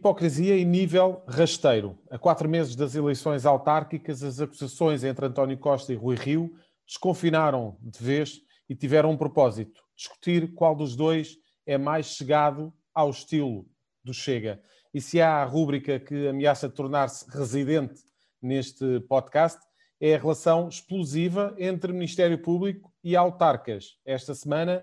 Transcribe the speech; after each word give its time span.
Hipocrisia 0.00 0.56
em 0.56 0.64
nível 0.64 1.22
rasteiro. 1.28 1.94
A 2.10 2.18
quatro 2.18 2.48
meses 2.48 2.74
das 2.74 2.94
eleições 2.94 3.44
autárquicas, 3.44 4.22
as 4.22 4.40
acusações 4.40 5.04
entre 5.04 5.26
António 5.26 5.58
Costa 5.58 5.92
e 5.92 5.94
Rui 5.94 6.16
Rio 6.16 6.54
desconfinaram 6.86 7.76
de 7.82 8.02
vez 8.02 8.40
e 8.66 8.74
tiveram 8.74 9.10
um 9.10 9.16
propósito: 9.18 9.82
discutir 9.94 10.54
qual 10.54 10.74
dos 10.74 10.96
dois 10.96 11.36
é 11.66 11.76
mais 11.76 12.06
chegado 12.06 12.72
ao 12.94 13.10
estilo 13.10 13.66
do 14.02 14.14
Chega. 14.14 14.62
E 14.94 15.02
se 15.02 15.20
há 15.20 15.42
a 15.42 15.44
rúbrica 15.44 16.00
que 16.00 16.28
ameaça 16.28 16.70
tornar-se 16.70 17.30
residente 17.30 18.00
neste 18.40 19.00
podcast, 19.00 19.60
é 20.00 20.14
a 20.14 20.18
relação 20.18 20.66
explosiva 20.66 21.54
entre 21.58 21.92
Ministério 21.92 22.38
Público 22.38 22.90
e 23.04 23.14
autarcas. 23.14 23.98
Esta 24.06 24.34
semana 24.34 24.82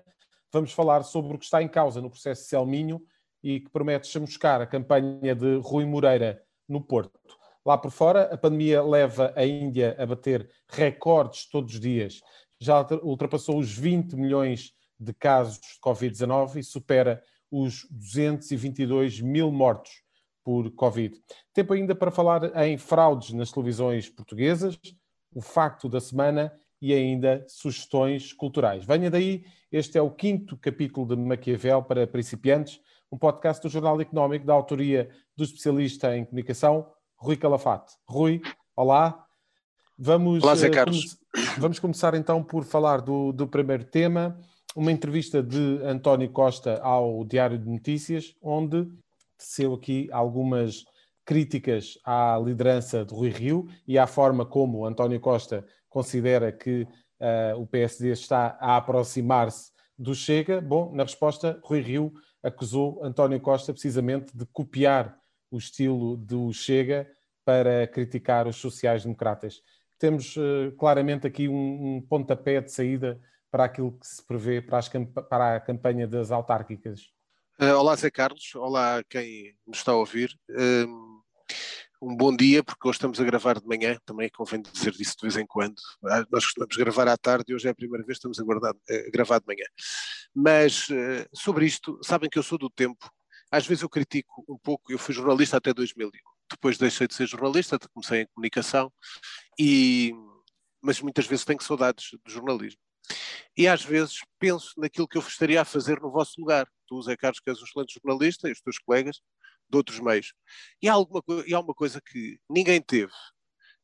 vamos 0.52 0.70
falar 0.70 1.02
sobre 1.02 1.34
o 1.34 1.38
que 1.40 1.44
está 1.44 1.60
em 1.60 1.68
causa 1.68 2.00
no 2.00 2.08
processo 2.08 2.44
Selminho 2.44 3.02
e 3.42 3.60
que 3.60 3.70
promete 3.70 4.08
chamuscar 4.08 4.60
a 4.60 4.66
campanha 4.66 5.34
de 5.34 5.56
Rui 5.56 5.84
Moreira 5.84 6.42
no 6.68 6.80
Porto. 6.80 7.18
Lá 7.64 7.76
por 7.76 7.90
fora, 7.90 8.32
a 8.32 8.38
pandemia 8.38 8.82
leva 8.82 9.32
a 9.36 9.44
Índia 9.44 9.94
a 9.98 10.06
bater 10.06 10.48
recordes 10.68 11.48
todos 11.48 11.74
os 11.74 11.80
dias. 11.80 12.20
Já 12.60 12.86
ultrapassou 13.02 13.58
os 13.58 13.76
20 13.76 14.16
milhões 14.16 14.72
de 14.98 15.12
casos 15.12 15.58
de 15.58 15.80
Covid-19 15.84 16.56
e 16.56 16.62
supera 16.62 17.22
os 17.50 17.86
222 17.90 19.20
mil 19.20 19.52
mortos 19.52 20.02
por 20.44 20.70
Covid. 20.70 21.14
Tempo 21.52 21.74
ainda 21.74 21.94
para 21.94 22.10
falar 22.10 22.56
em 22.66 22.78
fraudes 22.78 23.32
nas 23.32 23.52
televisões 23.52 24.08
portuguesas, 24.08 24.78
o 25.34 25.40
facto 25.40 25.88
da 25.88 26.00
semana 26.00 26.52
e 26.80 26.94
ainda 26.94 27.44
sugestões 27.48 28.32
culturais. 28.32 28.84
Venha 28.84 29.10
daí, 29.10 29.44
este 29.70 29.98
é 29.98 30.02
o 30.02 30.10
quinto 30.10 30.56
capítulo 30.56 31.06
de 31.06 31.16
Maquiavel 31.16 31.82
para 31.82 32.06
principiantes, 32.06 32.80
um 33.10 33.16
podcast 33.16 33.62
do 33.62 33.70
Jornal 33.70 34.00
Económico 34.00 34.44
da 34.44 34.52
autoria 34.52 35.08
do 35.36 35.44
especialista 35.44 36.16
em 36.16 36.24
comunicação, 36.24 36.86
Rui 37.16 37.36
Calafate. 37.36 37.94
Rui, 38.06 38.40
olá. 38.76 39.24
Vamos, 39.98 40.42
olá, 40.44 40.54
Zé 40.54 40.68
eh, 40.68 40.70
Carlos. 40.70 41.16
vamos 41.58 41.78
começar 41.78 42.14
então 42.14 42.42
por 42.42 42.64
falar 42.64 43.00
do, 43.00 43.32
do 43.32 43.48
primeiro 43.48 43.84
tema, 43.84 44.38
uma 44.76 44.92
entrevista 44.92 45.42
de 45.42 45.80
António 45.82 46.30
Costa 46.30 46.80
ao 46.82 47.24
Diário 47.24 47.58
de 47.58 47.68
Notícias, 47.68 48.34
onde 48.40 48.86
teceu 49.36 49.74
aqui 49.74 50.08
algumas 50.12 50.84
críticas 51.24 51.98
à 52.04 52.40
liderança 52.42 53.04
de 53.04 53.12
Rui 53.12 53.30
Rio 53.30 53.66
e 53.86 53.98
à 53.98 54.06
forma 54.06 54.46
como 54.46 54.86
António 54.86 55.18
Costa 55.18 55.64
considera 55.88 56.52
que 56.52 56.82
uh, 56.82 57.60
o 57.60 57.66
PSD 57.66 58.12
está 58.12 58.56
a 58.60 58.76
aproximar-se 58.76 59.72
do 59.98 60.14
Chega. 60.14 60.60
Bom, 60.60 60.94
na 60.94 61.02
resposta, 61.02 61.58
Rui 61.64 61.80
Rio 61.80 62.12
acusou 62.42 63.04
António 63.04 63.40
Costa 63.40 63.72
precisamente 63.72 64.36
de 64.36 64.46
copiar 64.46 65.18
o 65.50 65.58
estilo 65.58 66.16
do 66.16 66.52
Chega 66.52 67.10
para 67.44 67.86
criticar 67.86 68.46
os 68.46 68.56
sociais-democratas. 68.56 69.62
Temos 69.98 70.36
uh, 70.36 70.72
claramente 70.78 71.26
aqui 71.26 71.48
um, 71.48 71.96
um, 71.96 72.00
pontapé 72.00 72.60
de 72.60 72.70
saída 72.70 73.20
para 73.50 73.64
aquilo 73.64 73.92
que 73.92 74.06
se 74.06 74.24
prevê 74.24 74.60
para, 74.60 74.82
para 75.28 75.56
a 75.56 75.60
campanha 75.60 76.06
das 76.06 76.30
autárquicas. 76.30 77.10
Uh, 77.60 77.74
olá, 77.74 77.96
Zé 77.96 78.10
Carlos. 78.10 78.54
Olá 78.54 79.02
quem 79.08 79.56
nos 79.66 79.78
está 79.78 79.92
a 79.92 79.96
ouvir. 79.96 80.38
Uh, 80.50 81.18
um 82.00 82.16
bom 82.16 82.34
dia, 82.34 82.62
porque 82.62 82.86
hoje 82.86 82.96
estamos 82.96 83.20
a 83.20 83.24
gravar 83.24 83.58
de 83.60 83.66
manhã, 83.66 83.98
também 84.04 84.28
convém 84.30 84.62
dizer 84.62 84.92
disso 84.92 85.16
de 85.16 85.22
vez 85.22 85.36
em 85.36 85.46
quando. 85.46 85.76
Ah, 86.04 86.24
nós 86.30 86.44
costumamos 86.44 86.76
gravar 86.76 87.08
à 87.08 87.16
tarde 87.16 87.46
e 87.48 87.54
hoje 87.54 87.66
é 87.66 87.70
a 87.70 87.74
primeira 87.74 88.04
vez 88.06 88.18
que 88.18 88.28
estamos 88.28 88.38
a, 88.38 88.44
guardar, 88.44 88.72
a 88.72 89.10
gravar 89.10 89.38
de 89.40 89.46
manhã. 89.46 89.64
Mas 90.34 90.88
sobre 91.34 91.66
isto, 91.66 91.98
sabem 92.02 92.30
que 92.30 92.38
eu 92.38 92.42
sou 92.42 92.58
do 92.58 92.70
tempo 92.70 93.10
às 93.50 93.66
vezes 93.66 93.82
eu 93.82 93.88
critico 93.88 94.44
um 94.48 94.58
pouco, 94.58 94.92
eu 94.92 94.98
fui 94.98 95.14
jornalista 95.14 95.56
até 95.56 95.72
2001, 95.72 96.10
depois 96.50 96.76
deixei 96.76 97.06
de 97.06 97.14
ser 97.14 97.26
jornalista, 97.26 97.78
comecei 97.92 98.22
em 98.22 98.26
comunicação, 98.26 98.92
e, 99.58 100.12
mas 100.82 101.00
muitas 101.00 101.26
vezes 101.26 101.44
tenho 101.44 101.62
saudades 101.62 102.10
do 102.24 102.30
jornalismo. 102.30 102.80
E 103.56 103.66
às 103.66 103.82
vezes 103.82 104.20
penso 104.38 104.74
naquilo 104.76 105.08
que 105.08 105.16
eu 105.16 105.22
estaria 105.22 105.60
a 105.60 105.64
fazer 105.64 106.00
no 106.00 106.10
vosso 106.10 106.38
lugar. 106.38 106.68
Tu, 106.86 107.02
Zé 107.02 107.16
Carlos, 107.16 107.40
que 107.40 107.50
és 107.50 107.58
um 107.60 107.64
excelente 107.64 107.94
jornalista, 107.94 108.48
e 108.48 108.52
os 108.52 108.60
teus 108.60 108.78
colegas 108.78 109.20
de 109.68 109.76
outros 109.76 110.00
meios. 110.00 110.32
E 110.82 110.88
há, 110.88 110.92
alguma, 110.92 111.22
e 111.46 111.54
há 111.54 111.60
uma 111.60 111.74
coisa 111.74 112.00
que 112.00 112.38
ninguém 112.48 112.80
teve, 112.80 113.12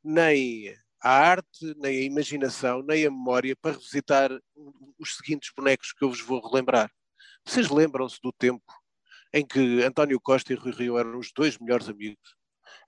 nem 0.02 0.74
a 1.00 1.10
arte, 1.10 1.74
nem 1.76 1.98
a 1.98 2.02
imaginação, 2.02 2.82
nem 2.82 3.06
a 3.06 3.10
memória 3.10 3.54
para 3.56 3.72
revisitar 3.72 4.30
os 4.98 5.16
seguintes 5.16 5.50
bonecos 5.54 5.92
que 5.92 6.02
eu 6.02 6.08
vos 6.08 6.20
vou 6.20 6.40
relembrar. 6.40 6.90
Vocês 7.44 7.68
lembram-se 7.68 8.18
do 8.22 8.32
tempo 8.32 8.64
em 9.32 9.44
que 9.44 9.82
António 9.82 10.20
Costa 10.20 10.52
e 10.52 10.56
Rui 10.56 10.72
Rio 10.72 10.96
eram 10.96 11.18
os 11.18 11.32
dois 11.34 11.58
melhores 11.58 11.88
amigos, 11.88 12.36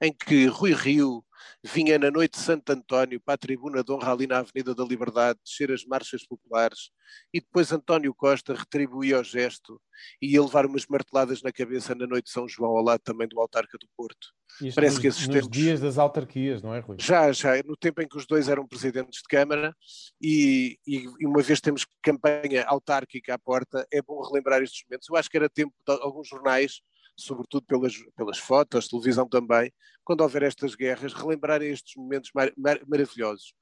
em 0.00 0.12
que 0.12 0.46
Rui 0.46 0.72
Rio 0.72 1.25
vinha 1.62 1.98
na 1.98 2.10
noite 2.10 2.38
de 2.38 2.44
Santo 2.44 2.70
António 2.70 3.20
para 3.20 3.34
a 3.34 3.38
tribuna 3.38 3.82
de 3.82 3.92
honra 3.92 4.12
ali 4.12 4.26
na 4.26 4.38
Avenida 4.38 4.74
da 4.74 4.84
Liberdade, 4.84 5.38
descer 5.44 5.70
as 5.72 5.84
marchas 5.84 6.26
populares, 6.26 6.91
e 7.32 7.41
depois 7.41 7.72
António 7.72 8.14
Costa 8.14 8.54
retribuía 8.54 9.20
o 9.20 9.24
gesto 9.24 9.80
e 10.20 10.32
ia 10.32 10.42
levar 10.42 10.66
umas 10.66 10.86
marteladas 10.86 11.42
na 11.42 11.52
cabeça 11.52 11.94
na 11.94 12.06
noite 12.06 12.26
de 12.26 12.30
São 12.30 12.48
João, 12.48 12.76
ao 12.76 12.82
lado 12.82 13.00
também 13.00 13.28
do 13.28 13.41
autarca 13.41 13.78
do 13.78 13.86
Porto. 13.97 14.28
Isto 14.60 14.74
Parece 14.74 14.94
nos, 14.94 15.02
que 15.02 15.08
esses 15.08 15.26
nos 15.26 15.36
tempos... 15.36 15.50
dias 15.50 15.80
das 15.80 15.98
autarquias, 15.98 16.62
não 16.62 16.74
é, 16.74 16.80
Rui? 16.80 16.97
Já, 17.00 17.30
já, 17.32 17.62
no 17.64 17.76
tempo 17.76 18.00
em 18.00 18.08
que 18.08 18.16
os 18.16 18.26
dois 18.26 18.48
eram 18.48 18.66
presidentes 18.66 19.20
de 19.20 19.28
Câmara 19.28 19.74
e, 20.20 20.78
e, 20.86 21.06
e 21.20 21.26
uma 21.26 21.42
vez 21.42 21.60
temos 21.60 21.86
campanha 22.03 22.64
autárquica 22.66 23.34
à 23.34 23.38
porta, 23.38 23.86
é 23.92 24.00
bom 24.00 24.20
relembrar 24.22 24.62
estes 24.62 24.82
momentos. 24.88 25.08
Eu 25.08 25.16
acho 25.16 25.28
que 25.28 25.36
era 25.36 25.48
tempo 25.48 25.74
de 25.86 25.92
alguns 26.00 26.28
jornais 26.28 26.80
sobretudo 27.16 27.65
pelas, 27.66 27.94
pelas 28.15 28.38
fotos, 28.38 28.88
televisão 28.88 29.28
também, 29.28 29.72
quando 30.04 30.21
houver 30.21 30.43
estas 30.43 30.75
guerras, 30.75 31.12
relembrarem 31.12 31.71
estes 31.71 31.97
momentos 31.97 32.31
mar, 32.34 32.53
mar, 32.56 32.78
maravilhosos. 32.87 33.54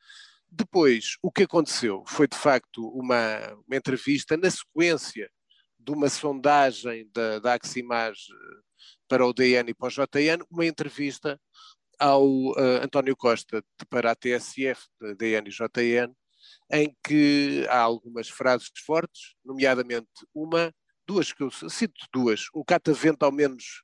Depois, 0.50 1.16
o 1.22 1.32
que 1.32 1.44
aconteceu 1.44 2.04
foi 2.06 2.28
de 2.28 2.36
facto 2.36 2.86
uma, 2.88 3.54
uma 3.66 3.76
entrevista 3.76 4.36
na 4.36 4.50
sequência 4.50 5.30
de 5.78 5.92
uma 5.92 6.08
sondagem 6.08 7.08
da, 7.12 7.38
da 7.38 7.54
Aximage 7.54 8.32
eh, 8.32 8.60
para 9.08 9.26
o 9.26 9.32
DN 9.32 9.70
e 9.70 9.74
para 9.74 9.88
o 9.88 9.90
JN, 9.90 10.44
uma 10.50 10.64
entrevista 10.64 11.38
ao 11.98 12.24
uh, 12.24 12.82
António 12.82 13.16
Costa 13.16 13.62
para 13.88 14.10
a 14.10 14.14
TSF, 14.14 14.88
da 15.00 15.12
DN 15.12 15.48
e 15.48 15.52
JN, 15.52 16.12
em 16.72 16.96
que 17.04 17.66
há 17.68 17.80
algumas 17.80 18.28
frases 18.28 18.70
fortes, 18.84 19.34
nomeadamente 19.44 20.08
uma 20.34 20.72
duas 21.06 21.32
que 21.32 21.42
eu 21.42 21.50
cito 21.50 22.06
duas. 22.12 22.46
O 22.52 22.64
catavento, 22.64 23.24
ao 23.24 23.32
menos, 23.32 23.82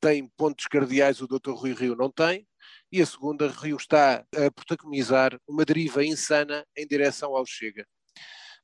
tem 0.00 0.28
pontos 0.36 0.66
cardeais, 0.66 1.20
o 1.20 1.26
Dr. 1.26 1.52
Rui 1.52 1.72
Rio 1.72 1.96
não 1.96 2.10
tem. 2.10 2.46
E 2.92 3.00
a 3.00 3.06
segunda, 3.06 3.48
Rio 3.48 3.76
está 3.76 4.24
a 4.34 4.50
protagonizar 4.50 5.38
uma 5.48 5.64
deriva 5.64 6.04
insana 6.04 6.66
em 6.76 6.86
direção 6.86 7.34
ao 7.34 7.46
Chega. 7.46 7.86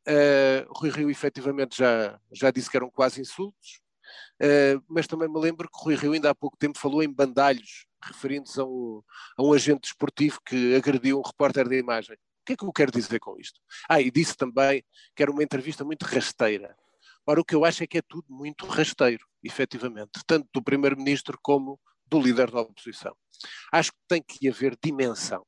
Uh, 0.07 0.71
Rui 0.73 0.91
Rio 0.91 1.11
efetivamente 1.11 1.77
já, 1.77 2.19
já 2.33 2.51
disse 2.51 2.71
que 2.71 2.77
eram 2.77 2.91
quase 2.91 3.21
insultos, 3.21 3.81
uh, 4.43 4.83
mas 4.89 5.07
também 5.07 5.29
me 5.29 5.39
lembro 5.39 5.69
que 5.69 5.83
Rui 5.83 5.95
Rio 5.95 6.13
ainda 6.13 6.31
há 6.31 6.35
pouco 6.35 6.57
tempo 6.57 6.79
falou 6.79 7.03
em 7.03 7.13
bandalhos, 7.13 7.87
referindo-se 8.03 8.59
a 8.61 8.65
um, 8.65 9.03
a 9.37 9.43
um 9.43 9.53
agente 9.53 9.83
desportivo 9.83 10.41
que 10.45 10.75
agrediu 10.75 11.19
um 11.19 11.23
repórter 11.23 11.69
da 11.69 11.77
imagem. 11.77 12.15
O 12.15 12.45
que 12.47 12.53
é 12.55 12.57
que 12.57 12.65
eu 12.65 12.73
quero 12.73 12.91
dizer 12.91 13.19
com 13.19 13.39
isto? 13.39 13.61
Ah, 13.89 14.01
e 14.01 14.11
disse 14.11 14.37
também 14.37 14.83
que 15.15 15.23
era 15.23 15.31
uma 15.31 15.43
entrevista 15.43 15.85
muito 15.85 16.05
rasteira. 16.05 16.77
Ora, 17.31 17.41
o 17.43 17.45
que 17.45 17.55
eu 17.55 17.65
acho 17.65 17.85
é 17.85 17.87
que 17.87 17.99
é 17.99 18.03
tudo 18.03 18.27
muito 18.29 18.67
rasteiro, 18.67 19.25
efetivamente, 19.41 20.11
tanto 20.27 20.49
do 20.53 20.61
Primeiro-Ministro 20.61 21.39
como 21.41 21.79
do 22.05 22.21
líder 22.21 22.51
da 22.51 22.61
oposição. 22.61 23.17
Acho 23.71 23.93
que 23.93 23.99
tem 24.09 24.21
que 24.21 24.49
haver 24.49 24.77
dimensão. 24.83 25.47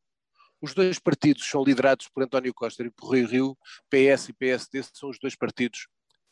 Os 0.61 0.75
dois 0.75 1.01
partidos 1.01 1.45
são 1.45 1.65
liderados 1.65 2.07
por 2.07 2.23
António 2.23 2.55
Costa 2.55 2.85
e 2.85 2.91
por 2.93 3.09
Rui 3.09 3.27
Rio, 3.27 3.59
PS 3.91 4.29
e 4.29 4.33
PSD 4.33 4.81
são 4.95 5.11
os 5.11 5.19
dois 5.19 5.35
partidos 5.35 5.89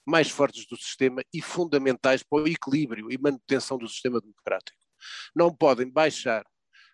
mais 0.06 0.30
fortes 0.30 0.68
do 0.68 0.76
sistema 0.76 1.20
e 1.34 1.42
fundamentais 1.42 2.22
para 2.22 2.44
o 2.44 2.46
equilíbrio 2.46 3.10
e 3.10 3.18
manutenção 3.18 3.76
do 3.76 3.88
sistema 3.88 4.20
democrático. 4.20 4.78
Não 5.34 5.52
podem 5.52 5.90
baixar, 5.90 6.44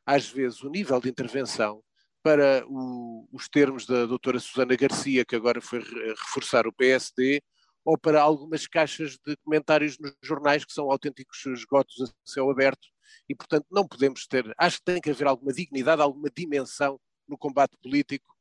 às 0.06 0.30
vezes, 0.30 0.62
o 0.62 0.70
nível 0.70 0.98
de 0.98 1.10
intervenção 1.10 1.82
para 2.22 2.64
o, 2.66 3.28
os 3.30 3.50
termos 3.50 3.84
da 3.84 4.06
doutora 4.06 4.40
Susana 4.40 4.74
Garcia, 4.76 5.26
que 5.26 5.36
agora 5.36 5.60
foi 5.60 5.80
reforçar 5.80 6.66
o 6.66 6.72
PSD, 6.72 7.42
ou 7.86 7.96
para 7.96 8.20
algumas 8.20 8.66
caixas 8.66 9.16
de 9.24 9.36
comentários 9.36 9.96
nos 9.98 10.12
jornais 10.20 10.64
que 10.64 10.72
são 10.72 10.90
autênticos 10.90 11.46
esgotos 11.46 12.02
a 12.02 12.12
céu 12.24 12.50
aberto 12.50 12.88
e, 13.28 13.34
portanto, 13.34 13.64
não 13.70 13.86
podemos 13.86 14.26
ter. 14.26 14.52
Acho 14.58 14.78
que 14.78 14.84
tem 14.84 15.00
que 15.00 15.10
haver 15.10 15.28
alguma 15.28 15.52
dignidade, 15.52 16.02
alguma 16.02 16.28
dimensão 16.28 17.00
no 17.28 17.38
combate 17.38 17.76
político 17.80 18.36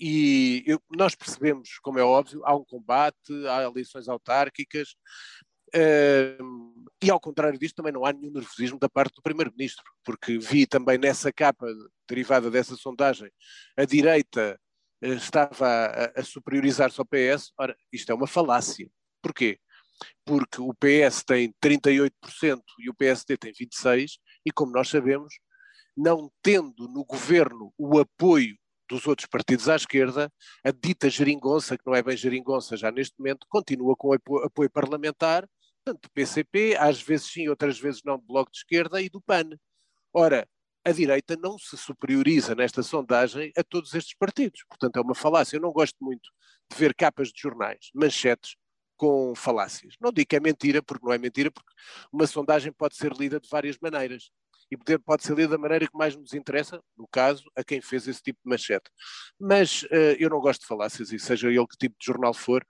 e 0.00 0.62
eu, 0.66 0.80
nós 0.96 1.14
percebemos, 1.14 1.78
como 1.82 1.98
é 1.98 2.02
óbvio, 2.02 2.42
há 2.44 2.54
um 2.54 2.64
combate, 2.64 3.32
há 3.48 3.64
eleições 3.64 4.08
autárquicas, 4.08 4.94
uh, 5.74 6.86
e 7.02 7.10
ao 7.10 7.20
contrário 7.20 7.58
disto 7.58 7.76
também 7.76 7.92
não 7.92 8.04
há 8.04 8.12
nenhum 8.12 8.32
nervosismo 8.32 8.78
da 8.78 8.88
parte 8.88 9.14
do 9.16 9.22
Primeiro-Ministro, 9.22 9.84
porque 10.04 10.38
vi 10.38 10.66
também 10.66 10.98
nessa 10.98 11.32
capa 11.32 11.66
derivada 12.08 12.50
dessa 12.50 12.76
sondagem 12.76 13.30
a 13.76 13.84
direita 13.84 14.58
estava 15.14 15.66
a, 15.66 16.20
a 16.20 16.24
superiorizar-se 16.24 17.00
ao 17.00 17.06
PS. 17.06 17.52
Ora, 17.58 17.76
isto 17.92 18.10
é 18.10 18.14
uma 18.14 18.26
falácia. 18.26 18.88
Porquê? 19.22 19.58
porque 20.24 20.60
o 20.60 20.74
PS 20.74 21.22
tem 21.24 21.54
38% 21.62 22.10
e 22.78 22.90
o 22.90 22.94
PSD 22.94 23.36
tem 23.36 23.52
26%, 23.52 24.18
e 24.44 24.50
como 24.50 24.72
nós 24.72 24.88
sabemos, 24.88 25.34
não 25.96 26.30
tendo 26.42 26.88
no 26.88 27.04
governo 27.04 27.72
o 27.78 27.98
apoio 27.98 28.56
dos 28.88 29.06
outros 29.06 29.26
partidos 29.26 29.68
à 29.68 29.76
esquerda, 29.76 30.30
a 30.64 30.70
dita 30.70 31.10
geringonça, 31.10 31.76
que 31.76 31.84
não 31.86 31.94
é 31.94 32.02
bem 32.02 32.16
geringonça 32.16 32.76
já 32.76 32.90
neste 32.90 33.18
momento, 33.18 33.46
continua 33.48 33.96
com 33.96 34.12
apoio 34.12 34.70
parlamentar, 34.70 35.48
tanto 35.84 36.02
do 36.02 36.10
PCP, 36.10 36.76
às 36.78 37.00
vezes 37.00 37.32
sim, 37.32 37.48
outras 37.48 37.78
vezes 37.78 38.02
não, 38.04 38.18
do 38.18 38.24
Bloco 38.24 38.50
de 38.50 38.58
Esquerda 38.58 39.00
e 39.00 39.08
do 39.08 39.20
PAN. 39.20 39.50
Ora, 40.12 40.48
a 40.86 40.92
direita 40.92 41.36
não 41.36 41.58
se 41.58 41.76
superioriza 41.76 42.54
nesta 42.54 42.80
sondagem 42.80 43.50
a 43.56 43.64
todos 43.64 43.92
estes 43.92 44.14
partidos. 44.16 44.62
Portanto, 44.68 44.96
é 44.96 45.00
uma 45.00 45.16
falácia. 45.16 45.56
Eu 45.56 45.60
não 45.60 45.72
gosto 45.72 45.96
muito 46.00 46.30
de 46.70 46.78
ver 46.78 46.94
capas 46.94 47.32
de 47.32 47.40
jornais, 47.40 47.90
manchetes 47.92 48.54
com 48.96 49.34
falácias. 49.34 49.94
Não 50.00 50.12
digo 50.12 50.28
que 50.28 50.36
é 50.36 50.40
mentira, 50.40 50.80
porque 50.80 51.04
não 51.04 51.12
é 51.12 51.18
mentira, 51.18 51.50
porque 51.50 51.72
uma 52.12 52.24
sondagem 52.24 52.72
pode 52.72 52.94
ser 52.94 53.12
lida 53.12 53.40
de 53.40 53.48
várias 53.48 53.76
maneiras 53.82 54.30
e 54.70 54.76
poder, 54.76 54.98
pode 55.00 55.24
ser 55.24 55.36
lido 55.36 55.50
da 55.50 55.58
maneira 55.58 55.88
que 55.88 55.96
mais 55.96 56.14
nos 56.14 56.32
interessa, 56.32 56.80
no 56.96 57.06
caso, 57.08 57.44
a 57.56 57.64
quem 57.64 57.80
fez 57.80 58.06
esse 58.06 58.22
tipo 58.22 58.38
de 58.44 58.48
manchete. 58.48 58.88
Mas 59.40 59.82
uh, 59.84 60.16
eu 60.18 60.30
não 60.30 60.40
gosto 60.40 60.60
de 60.60 60.66
falácias, 60.68 61.12
e 61.12 61.18
seja 61.18 61.48
ele 61.48 61.66
que 61.66 61.76
tipo 61.76 61.96
de 61.98 62.06
jornal 62.06 62.32
for, 62.32 62.64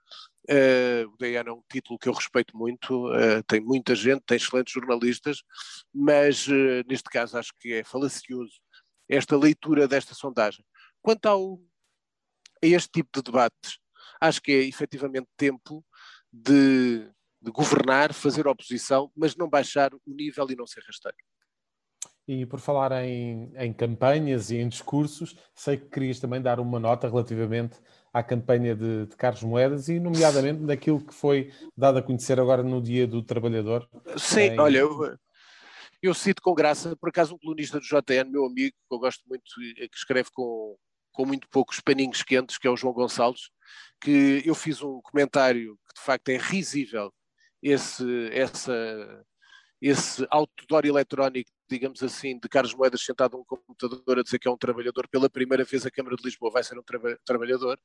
uh, 0.49 1.09
o 1.13 1.17
DN 1.17 1.49
é 1.49 1.53
um 1.53 1.63
título 1.71 1.99
que 1.99 2.09
eu 2.09 2.13
respeito 2.13 2.55
muito, 2.55 3.07
uh, 3.11 3.43
tem 3.47 3.59
muita 3.59 3.95
gente, 3.95 4.23
tem 4.25 4.37
excelentes 4.37 4.73
jornalistas, 4.73 5.43
mas 5.93 6.47
neste 6.87 7.09
caso 7.09 7.37
acho 7.37 7.53
que 7.59 7.73
é 7.73 7.83
falacioso 7.83 8.59
esta 9.09 9.37
leitura 9.37 9.87
desta 9.87 10.13
sondagem. 10.13 10.65
Quanto 11.01 11.25
ao, 11.27 11.59
a 12.63 12.67
este 12.67 12.89
tipo 12.89 13.09
de 13.13 13.23
debates, 13.23 13.79
acho 14.19 14.41
que 14.41 14.51
é 14.51 14.63
efetivamente 14.63 15.27
tempo 15.37 15.83
de, 16.31 17.09
de 17.41 17.51
governar, 17.51 18.13
fazer 18.13 18.47
oposição, 18.47 19.11
mas 19.15 19.35
não 19.35 19.49
baixar 19.49 19.93
o 19.93 20.01
nível 20.05 20.49
e 20.49 20.55
não 20.55 20.67
ser 20.67 20.83
rasteiro. 20.85 21.17
E 22.27 22.45
por 22.45 22.59
falar 22.59 22.91
em, 23.05 23.53
em, 23.55 23.71
campanhas 23.71 24.51
e 24.51 24.57
em 24.57 24.67
discursos, 24.67 25.37
sei 25.55 25.77
que 25.77 25.85
querias 25.85 26.19
também 26.19 26.41
dar 26.41 26.59
uma 26.59 26.77
nota 26.77 27.07
relativamente 27.07 27.79
à 28.17 28.23
campanha 28.23 28.75
de, 28.75 29.05
de 29.05 29.15
Carlos 29.15 29.43
Moedas 29.43 29.89
e, 29.89 29.99
nomeadamente, 29.99 30.63
daquilo 30.63 30.99
que 30.99 31.13
foi 31.13 31.53
dado 31.75 31.99
a 31.99 32.01
conhecer 32.01 32.39
agora 32.39 32.63
no 32.63 32.81
Dia 32.81 33.05
do 33.05 33.21
Trabalhador. 33.21 33.87
Sim, 34.17 34.39
em... 34.39 34.59
olha, 34.59 34.79
eu, 34.79 35.15
eu, 36.01 36.13
cito 36.15 36.41
com 36.41 36.55
graça, 36.55 36.95
por 36.95 37.09
acaso, 37.09 37.35
um 37.35 37.37
colunista 37.37 37.79
do 37.79 37.85
JN, 37.85 38.31
meu 38.31 38.45
amigo, 38.45 38.75
que 38.75 38.95
eu 38.95 38.99
gosto 38.99 39.23
muito, 39.29 39.43
que 39.45 39.95
escreve 39.95 40.29
com, 40.33 40.75
com 41.11 41.25
muito 41.25 41.47
poucos 41.49 41.79
paninhos 41.79 42.23
quentes, 42.23 42.57
que 42.57 42.67
é 42.67 42.71
o 42.71 42.75
João 42.75 42.93
Gonçalves, 42.93 43.49
que 44.01 44.41
eu 44.43 44.55
fiz 44.55 44.81
um 44.81 44.99
comentário 45.01 45.77
que 45.87 45.99
de 45.99 46.01
facto 46.01 46.29
é 46.29 46.37
risível 46.37 47.13
esse, 47.61 48.29
essa, 48.31 49.25
esse 49.79 50.25
outdoor 50.31 50.85
eletrónico 50.85 51.51
digamos 51.69 52.01
assim, 52.03 52.39
de 52.39 52.47
Carlos 52.49 52.73
Moedas 52.73 53.01
sentado 53.01 53.37
num 53.37 53.43
computador 53.43 54.19
a 54.19 54.23
dizer 54.23 54.39
que 54.39 54.47
é 54.47 54.51
um 54.51 54.57
trabalhador, 54.57 55.07
pela 55.07 55.29
primeira 55.29 55.63
vez 55.63 55.85
a 55.85 55.91
Câmara 55.91 56.15
de 56.15 56.23
Lisboa 56.23 56.51
vai 56.51 56.63
ser 56.63 56.77
um 56.77 56.83
tra 56.83 56.99
trabalhador. 57.25 57.79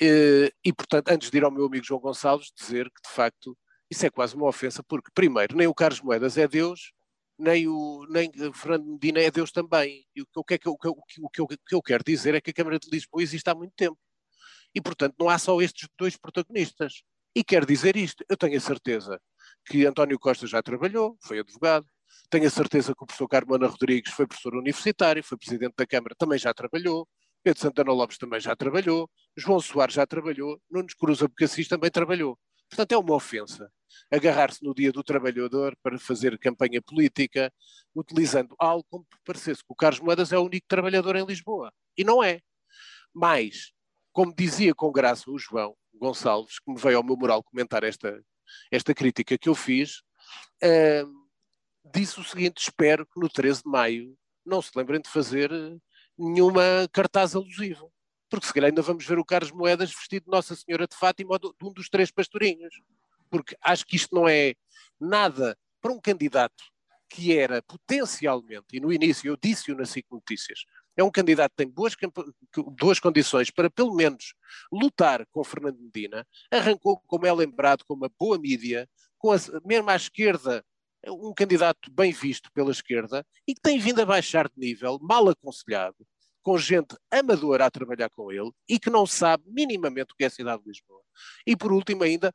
E, 0.00 0.52
e, 0.64 0.72
portanto, 0.72 1.10
antes 1.10 1.30
de 1.30 1.36
ir 1.36 1.44
ao 1.44 1.50
meu 1.50 1.66
amigo 1.66 1.84
João 1.84 2.00
Gonçalves, 2.00 2.52
dizer 2.56 2.90
que, 2.90 3.08
de 3.08 3.14
facto, 3.14 3.56
isso 3.90 4.06
é 4.06 4.10
quase 4.10 4.34
uma 4.34 4.46
ofensa, 4.46 4.82
porque, 4.82 5.10
primeiro, 5.14 5.56
nem 5.56 5.66
o 5.66 5.74
Carlos 5.74 6.00
Moedas 6.00 6.38
é 6.38 6.48
Deus, 6.48 6.92
nem 7.38 7.66
o, 7.68 8.06
nem 8.08 8.30
Fernando 8.52 8.86
Medina 8.86 9.20
é 9.20 9.30
Deus 9.30 9.50
também. 9.50 10.06
E 10.14 10.22
o 10.22 10.44
que, 10.44 10.54
é 10.54 10.58
que, 10.58 10.64
que, 10.64 10.68
o, 10.68 10.76
que, 10.78 11.20
o, 11.20 11.28
que, 11.28 11.42
o 11.42 11.46
que 11.48 11.74
eu 11.74 11.82
quero 11.82 12.04
dizer 12.04 12.34
é 12.34 12.40
que 12.40 12.50
a 12.50 12.54
Câmara 12.54 12.78
de 12.78 12.88
Lisboa 12.90 13.22
existe 13.22 13.48
há 13.48 13.54
muito 13.54 13.72
tempo. 13.76 13.98
E, 14.74 14.80
portanto, 14.80 15.16
não 15.18 15.28
há 15.28 15.38
só 15.38 15.60
estes 15.60 15.88
dois 15.98 16.16
protagonistas. 16.16 17.02
E 17.34 17.42
quero 17.42 17.66
dizer 17.66 17.96
isto, 17.96 18.24
eu 18.28 18.36
tenho 18.36 18.56
a 18.56 18.60
certeza 18.60 19.20
que 19.66 19.86
António 19.86 20.18
Costa 20.18 20.46
já 20.46 20.62
trabalhou, 20.62 21.16
foi 21.22 21.40
advogado, 21.40 21.86
tenho 22.30 22.46
a 22.46 22.50
certeza 22.50 22.94
que 22.94 23.02
o 23.02 23.06
professor 23.06 23.28
Carmona 23.28 23.66
Rodrigues 23.66 24.12
foi 24.12 24.26
professor 24.26 24.54
universitário, 24.54 25.22
foi 25.22 25.38
presidente 25.38 25.74
da 25.76 25.86
Câmara, 25.86 26.14
também 26.16 26.38
já 26.38 26.52
trabalhou. 26.54 27.08
Pedro 27.42 27.60
Santana 27.60 27.92
Lopes 27.92 28.18
também 28.18 28.40
já 28.40 28.54
trabalhou. 28.54 29.10
João 29.36 29.60
Soares 29.60 29.94
já 29.94 30.06
trabalhou. 30.06 30.60
Nunes 30.70 30.94
Cruz 30.94 31.22
Abocassis 31.22 31.66
também 31.68 31.90
trabalhou. 31.90 32.38
Portanto, 32.68 32.92
é 32.92 32.98
uma 32.98 33.14
ofensa 33.14 33.70
agarrar-se 34.10 34.64
no 34.64 34.74
dia 34.74 34.92
do 34.92 35.02
trabalhador 35.02 35.76
para 35.82 35.98
fazer 35.98 36.38
campanha 36.38 36.80
política, 36.80 37.52
utilizando 37.94 38.54
algo 38.58 38.84
como 38.88 39.06
parecesse 39.24 39.60
que 39.60 39.72
o 39.72 39.74
Carlos 39.74 40.00
Moedas 40.00 40.32
é 40.32 40.38
o 40.38 40.44
único 40.44 40.66
trabalhador 40.68 41.16
em 41.16 41.24
Lisboa. 41.24 41.72
E 41.96 42.04
não 42.04 42.22
é. 42.22 42.40
Mas, 43.12 43.72
como 44.12 44.34
dizia 44.34 44.74
com 44.74 44.92
graça 44.92 45.30
o 45.30 45.38
João 45.38 45.74
Gonçalves, 45.94 46.58
que 46.60 46.70
me 46.70 46.80
veio 46.80 46.98
ao 46.98 47.04
meu 47.04 47.16
moral 47.16 47.42
comentar 47.42 47.82
esta, 47.82 48.22
esta 48.70 48.94
crítica 48.94 49.36
que 49.36 49.48
eu 49.48 49.54
fiz, 49.54 49.98
uh, 50.62 51.19
disse 51.92 52.20
o 52.20 52.24
seguinte: 52.24 52.62
espero 52.62 53.06
que 53.06 53.20
no 53.20 53.28
13 53.28 53.62
de 53.62 53.68
maio 53.68 54.16
não 54.44 54.62
se 54.62 54.70
lembrem 54.74 55.00
de 55.00 55.08
fazer 55.08 55.50
eh, 55.52 55.76
nenhuma 56.18 56.88
cartaz 56.92 57.34
alusivo. 57.34 57.92
Porque 58.28 58.46
se 58.46 58.54
calhar 58.54 58.68
ainda 58.68 58.82
vamos 58.82 59.04
ver 59.04 59.18
o 59.18 59.24
Carlos 59.24 59.50
Moedas 59.50 59.92
vestido 59.92 60.24
de 60.24 60.30
Nossa 60.30 60.54
Senhora 60.54 60.86
de 60.86 60.96
Fátima 60.96 61.38
de 61.38 61.48
um 61.62 61.72
dos 61.72 61.88
três 61.88 62.10
pastorinhos. 62.10 62.74
Porque 63.28 63.56
acho 63.60 63.84
que 63.84 63.96
isto 63.96 64.14
não 64.14 64.28
é 64.28 64.54
nada 65.00 65.56
para 65.80 65.92
um 65.92 66.00
candidato 66.00 66.62
que 67.08 67.36
era 67.36 67.60
potencialmente, 67.62 68.66
e 68.72 68.80
no 68.80 68.92
início 68.92 69.28
eu 69.28 69.36
disse-o 69.36 69.74
na 69.74 69.84
SIC 69.84 70.06
Notícias, 70.12 70.60
é 70.96 71.02
um 71.02 71.10
candidato 71.10 71.50
que 71.50 71.64
tem 71.64 71.68
boas, 71.68 71.96
boas 72.78 73.00
condições 73.00 73.50
para 73.50 73.68
pelo 73.68 73.92
menos 73.94 74.34
lutar 74.72 75.26
com 75.32 75.42
Fernando 75.42 75.80
Medina, 75.80 76.24
arrancou, 76.52 77.02
como 77.08 77.26
é 77.26 77.32
lembrado, 77.32 77.84
com 77.84 77.94
uma 77.94 78.08
boa 78.16 78.38
mídia, 78.38 78.88
com 79.18 79.32
a, 79.32 79.36
mesmo 79.64 79.90
à 79.90 79.96
esquerda 79.96 80.64
um 81.08 81.32
candidato 81.34 81.90
bem 81.90 82.12
visto 82.12 82.50
pela 82.52 82.70
esquerda 82.70 83.24
e 83.46 83.54
que 83.54 83.60
tem 83.60 83.78
vindo 83.78 84.00
a 84.00 84.06
baixar 84.06 84.48
de 84.48 84.58
nível, 84.58 84.98
mal 85.00 85.28
aconselhado, 85.28 85.96
com 86.42 86.58
gente 86.58 86.96
amadora 87.10 87.66
a 87.66 87.70
trabalhar 87.70 88.10
com 88.10 88.30
ele 88.30 88.50
e 88.68 88.78
que 88.78 88.90
não 88.90 89.06
sabe 89.06 89.44
minimamente 89.46 90.12
o 90.12 90.16
que 90.16 90.24
é 90.24 90.26
a 90.26 90.30
cidade 90.30 90.62
de 90.62 90.68
Lisboa. 90.68 91.02
E 91.46 91.56
por 91.56 91.72
último 91.72 92.02
ainda, 92.02 92.34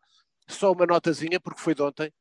só 0.49 0.71
uma 0.71 0.85
notazinha, 0.85 1.39
porque 1.39 1.59
foi 1.59 1.73
de 1.73 1.81
ontem, 1.81 2.11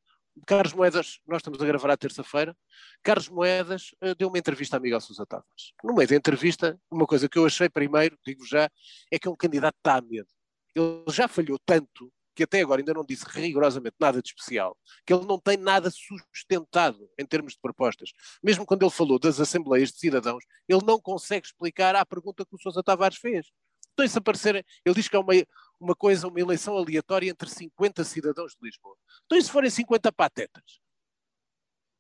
Carlos 0.47 0.73
Moedas, 0.73 1.21
nós 1.27 1.39
estamos 1.39 1.61
a 1.63 1.67
gravar 1.67 1.91
à 1.91 1.97
terça-feira, 1.97 2.57
Carlos 3.03 3.29
Moedas 3.29 3.93
uh, 4.03 4.15
deu 4.17 4.29
uma 4.29 4.39
entrevista 4.39 4.77
a 4.77 4.81
Miguel 4.81 5.01
Sousa 5.01 5.25
Tavares. 5.25 5.73
No 5.83 5.95
meio 5.95 6.09
da 6.09 6.17
entrevista, 6.17 6.79
uma 6.91 7.07
coisa 7.07 7.29
que 7.29 7.39
eu 7.39 7.47
achei 7.47 7.69
primeiro, 7.69 8.19
digo 8.27 8.45
já, 8.45 8.69
é 9.13 9.19
que 9.19 9.29
um 9.29 9.37
candidato 9.37 9.77
está 9.77 9.97
a 9.97 10.01
medo. 10.01 10.29
Ele 10.75 11.05
já 11.09 11.29
falhou 11.29 11.59
tanto 11.65 12.13
que 12.35 12.43
até 12.43 12.61
agora 12.61 12.81
ainda 12.81 12.93
não 12.93 13.05
disse 13.05 13.25
rigorosamente 13.29 13.97
nada 13.99 14.21
de 14.21 14.29
especial, 14.29 14.77
que 15.07 15.13
ele 15.13 15.25
não 15.25 15.39
tem 15.39 15.57
nada 15.57 15.91
sustentado 15.91 17.09
em 17.19 17.25
termos 17.25 17.53
de 17.53 17.61
propostas. 17.61 18.11
Mesmo 18.43 18.67
quando 18.67 18.83
ele 18.83 18.91
falou 18.91 19.19
das 19.19 19.41
assembleias 19.41 19.93
de 19.93 19.99
cidadãos, 19.99 20.45
ele 20.69 20.85
não 20.85 21.01
consegue 21.01 21.47
explicar 21.47 21.95
a 21.95 22.05
pergunta 22.05 22.45
que 22.45 22.55
o 22.55 22.59
Sousa 22.59 22.83
Tavares 22.83 23.19
fez. 23.19 23.47
Então, 23.93 24.05
isso 24.05 24.19
aparecer, 24.19 24.67
ele 24.85 24.95
diz 24.95 25.09
que 25.09 25.15
é 25.15 25.19
uma, 25.19 25.33
uma 25.79 25.95
coisa, 25.95 26.27
uma 26.27 26.41
eleição 26.41 26.77
aleatória 26.77 27.31
entre 27.31 27.49
50 27.49 28.03
cidadãos 28.03 28.53
de 28.53 28.59
Lisboa. 28.61 28.97
Então, 29.25 29.39
e 29.39 29.43
se 29.43 29.51
forem 29.51 29.71
50 29.71 30.11
patetas? 30.13 30.81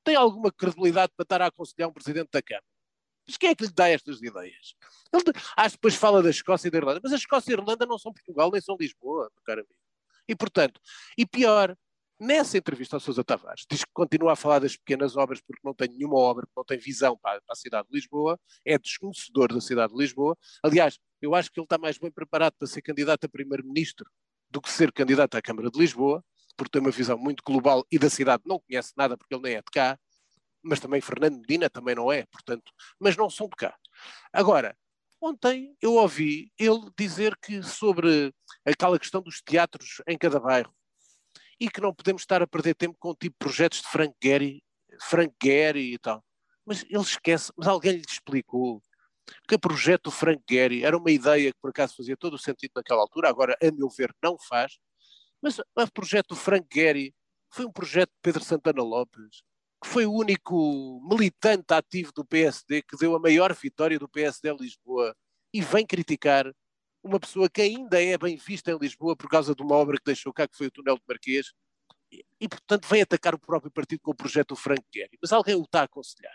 Tem 0.03 0.17
alguma 0.17 0.53
credibilidade 0.53 1.13
para 1.17 1.23
estar 1.23 1.41
a 1.41 1.47
aconselhar 1.47 1.89
um 1.89 1.93
presidente 1.93 2.31
da 2.33 2.43
Câmara? 2.43 2.67
Mas 3.27 3.37
quem 3.37 3.51
é 3.51 3.55
que 3.55 3.65
lhe 3.65 3.73
dá 3.73 3.89
estas 3.89 4.21
ideias? 4.21 4.75
Ele, 5.13 5.23
ah, 5.57 5.69
depois 5.69 5.95
fala 5.95 6.23
da 6.23 6.31
Escócia 6.31 6.69
e 6.69 6.71
da 6.71 6.79
Irlanda. 6.79 7.01
Mas 7.03 7.13
a 7.13 7.17
Escócia 7.17 7.53
e 7.53 7.55
a 7.55 7.59
Irlanda 7.59 7.87
não 7.87 7.99
são 7.99 8.13
Portugal 8.13 8.51
nem 8.51 8.61
são 8.61 8.77
Lisboa, 8.79 9.31
meu 9.35 9.43
caro 9.45 9.61
amigo. 9.61 9.84
E, 10.29 10.35
portanto, 10.35 10.81
e 11.19 11.27
pior, 11.27 11.77
nessa 12.19 12.57
entrevista 12.57 12.97
ao 12.97 13.01
Sousa 13.01 13.25
Tavares, 13.25 13.65
diz 13.71 13.85
que 13.85 13.91
continua 13.93 14.33
a 14.33 14.37
falar 14.37 14.61
das 14.61 14.77
pequenas 14.77 15.17
obras 15.17 15.41
porque 15.41 15.61
não 15.65 15.75
tem 15.75 15.89
nenhuma 15.89 16.17
obra, 16.17 16.47
não 16.57 16.65
tem 16.65 16.79
visão 16.79 17.17
para, 17.19 17.41
para, 17.43 17.53
a 17.53 17.57
cidade 17.57 17.89
de 17.89 17.95
Lisboa, 17.95 18.39
é 18.65 18.79
desconhecedor 18.79 19.53
da 19.53 19.61
cidade 19.61 19.93
de 19.93 19.99
Lisboa. 19.99 20.37
Aliás, 20.63 20.99
eu 21.21 21.35
acho 21.35 21.51
que 21.51 21.59
ele 21.61 21.65
está 21.65 21.79
mais 21.79 21.99
bem 21.99 22.11
preparado 22.11 22.55
para 22.59 22.69
ser 22.69 22.83
candidato 22.83 23.25
a 23.25 23.29
primeiro-ministro 23.29 24.09
do 24.51 24.61
que 24.61 24.71
ser 24.71 24.93
candidato 24.93 25.37
à 25.37 25.43
Câmara 25.43 25.71
de 25.71 25.79
Lisboa, 25.79 26.25
porque 26.57 26.71
tem 26.71 26.81
uma 26.81 26.91
visão 26.91 27.19
muito 27.19 27.43
global 27.45 27.85
e 27.91 27.99
da 27.99 28.09
cidade 28.09 28.43
não 28.47 28.61
conhece 28.61 28.93
nada 28.97 29.17
porque 29.17 29.35
ele 29.35 29.43
nem 29.43 29.55
é 29.55 29.59
de 29.59 29.71
cá, 29.73 29.99
mas 30.63 30.81
também 30.81 31.01
Fernando 31.01 31.39
Medina 31.39 31.69
também 31.69 31.95
não 31.95 32.11
é, 32.11 32.25
portanto, 32.27 32.73
mas 32.99 33.17
não 33.17 33.29
são 33.29 33.49
de 33.49 33.57
cá. 33.57 33.77
Agora, 34.33 34.77
Ontem 35.27 35.75
eu 35.81 35.95
ouvi 35.95 36.53
ele 36.59 36.91
dizer 36.99 37.35
que 37.39 37.63
sobre 37.63 38.31
aquela 38.63 38.99
questão 38.99 39.23
dos 39.23 39.41
teatros 39.41 40.03
em 40.07 40.19
cada 40.19 40.39
bairro 40.39 40.71
e 41.59 41.71
que 41.71 41.81
não 41.81 41.95
podemos 41.95 42.21
estar 42.21 42.43
a 42.43 42.47
perder 42.47 42.75
tempo 42.75 42.95
com 43.01 43.15
tipo 43.15 43.35
projetos 43.39 43.81
de 43.81 43.89
Frank 43.89 44.15
Gehry, 44.23 44.63
Frank 45.01 45.35
Gehry 45.43 45.95
e 45.95 45.99
tal. 45.99 46.23
Mas 46.63 46.83
ele 46.83 47.01
esquece, 47.01 47.51
mas 47.57 47.67
alguém 47.67 47.93
lhe 47.93 48.05
explicou 48.07 48.83
que 49.49 49.55
o 49.55 49.59
projeto 49.59 50.05
do 50.05 50.11
Frank 50.11 50.43
Gehry 50.47 50.85
era 50.85 50.95
uma 50.95 51.11
ideia 51.11 51.51
que 51.55 51.59
por 51.59 51.71
acaso 51.71 51.97
fazia 51.97 52.19
todo 52.19 52.35
o 52.35 52.39
sentido 52.39 52.73
naquela 52.77 53.01
altura, 53.01 53.27
agora 53.27 53.57
a 53.63 53.73
meu 53.73 53.89
ver 53.89 54.15
não 54.23 54.37
faz, 54.39 54.77
mas 55.41 55.59
o 55.59 55.93
projeto 55.95 56.35
do 56.35 56.37
Frank 56.37 56.67
Gehry 56.71 57.15
foi 57.51 57.65
um 57.65 57.73
projeto 57.73 58.11
de 58.11 58.19
Pedro 58.21 58.45
Santana 58.45 58.83
Lopes, 58.83 59.43
que 59.85 59.91
foi 59.91 60.07
o 60.07 60.13
único 60.13 60.99
militante 61.07 61.75
ativo 61.75 62.11
do 62.11 62.25
PSD 62.25 62.81
que 62.81 62.97
deu 62.97 63.15
a 63.15 63.21
maior 63.21 63.55
vitória 63.55 63.99
do 63.99 64.09
PSD 64.09 64.51
em 64.51 64.57
Lisboa 64.57 65.15
e 65.53 65.61
vem 65.61 65.87
criticar 65.87 66.51
uma 67.03 67.21
pessoa 67.21 67.51
que 67.51 67.61
ainda 67.61 68.03
é 68.03 68.17
bem 68.17 68.35
vista 68.39 68.73
em 68.73 68.79
Lisboa 68.79 69.15
por 69.15 69.29
causa 69.29 69.55
de 69.55 69.63
uma 69.63 69.75
obra 69.77 69.99
que 69.99 70.07
deixou 70.07 70.33
cá, 70.33 70.49
que 70.49 70.57
foi 70.57 70.69
o 70.69 70.71
Túnel 70.71 70.97
de 70.97 71.03
Marquês, 71.07 71.53
e, 72.41 72.49
portanto, 72.49 72.89
vem 72.89 73.03
atacar 73.03 73.35
o 73.35 73.39
próprio 73.39 73.71
partido 73.71 74.01
com 74.01 74.13
o 74.13 74.17
projeto 74.17 74.51
do 74.51 74.57
Franco 74.57 74.87
Guerri. 74.91 75.19
Mas 75.21 75.33
alguém 75.33 75.55
o 75.55 75.63
está 75.63 75.81
a 75.81 75.85
aconselhar. 75.85 76.35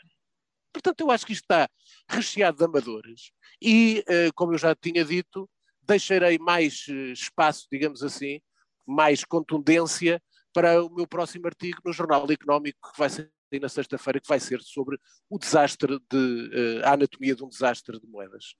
Portanto, 0.71 1.01
eu 1.01 1.09
acho 1.09 1.25
que 1.25 1.33
isto 1.33 1.43
está 1.43 1.67
recheado 2.07 2.57
de 2.57 2.65
amadores 2.65 3.31
e, 3.59 4.05
uh, 4.07 4.31
como 4.35 4.53
eu 4.53 4.59
já 4.59 4.75
tinha 4.75 5.03
dito, 5.03 5.49
deixarei 5.81 6.37
mais 6.37 6.85
uh, 6.87 6.93
espaço, 7.13 7.67
digamos 7.71 8.03
assim, 8.03 8.39
mais 8.85 9.25
contundência 9.25 10.21
para 10.53 10.83
o 10.83 10.89
meu 10.93 11.07
próximo 11.07 11.47
artigo 11.47 11.81
no 11.83 11.91
Jornal 11.91 12.29
Económico, 12.29 12.91
que 12.91 12.99
vai 12.99 13.09
ser 13.09 13.31
na 13.57 13.69
sexta-feira, 13.69 14.19
que 14.19 14.27
vai 14.27 14.39
ser 14.39 14.61
sobre 14.61 14.99
o 15.29 15.39
desastre 15.39 15.97
de 16.11 16.81
uh, 16.81 16.85
a 16.85 16.91
anatomia 16.91 17.33
de 17.33 17.43
um 17.43 17.47
desastre 17.47 17.97
de 17.97 18.05
moedas. 18.05 18.55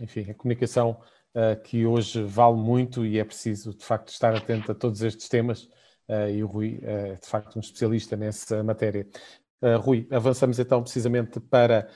Enfim, 0.00 0.30
a 0.30 0.34
comunicação 0.34 1.00
uh, 1.34 1.60
que 1.62 1.84
hoje 1.84 2.22
vale 2.22 2.56
muito 2.56 3.04
e 3.04 3.18
é 3.18 3.24
preciso, 3.24 3.74
de 3.74 3.84
facto, 3.84 4.10
estar 4.10 4.34
atento 4.34 4.70
a 4.70 4.74
todos 4.74 5.02
estes 5.02 5.28
temas. 5.28 5.68
Uh, 6.08 6.30
e 6.32 6.42
o 6.42 6.46
Rui 6.46 6.80
é, 6.82 7.16
de 7.16 7.26
facto, 7.26 7.56
um 7.56 7.60
especialista 7.60 8.16
nessa 8.16 8.62
matéria. 8.62 9.06
Uh, 9.60 9.76
Rui, 9.78 10.06
avançamos 10.10 10.58
então 10.58 10.80
precisamente 10.80 11.40
para 11.40 11.88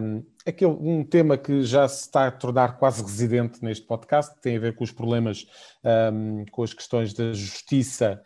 um, 0.00 0.24
aquele, 0.46 0.72
um 0.72 1.04
tema 1.04 1.36
que 1.36 1.62
já 1.62 1.86
se 1.86 2.06
está 2.06 2.26
a 2.26 2.30
tornar 2.30 2.78
quase 2.78 3.02
residente 3.02 3.62
neste 3.62 3.86
podcast, 3.86 4.34
que 4.34 4.40
tem 4.40 4.56
a 4.56 4.60
ver 4.60 4.74
com 4.74 4.82
os 4.82 4.90
problemas, 4.90 5.46
um, 5.84 6.44
com 6.50 6.62
as 6.62 6.72
questões 6.72 7.12
da 7.12 7.34
justiça 7.34 8.20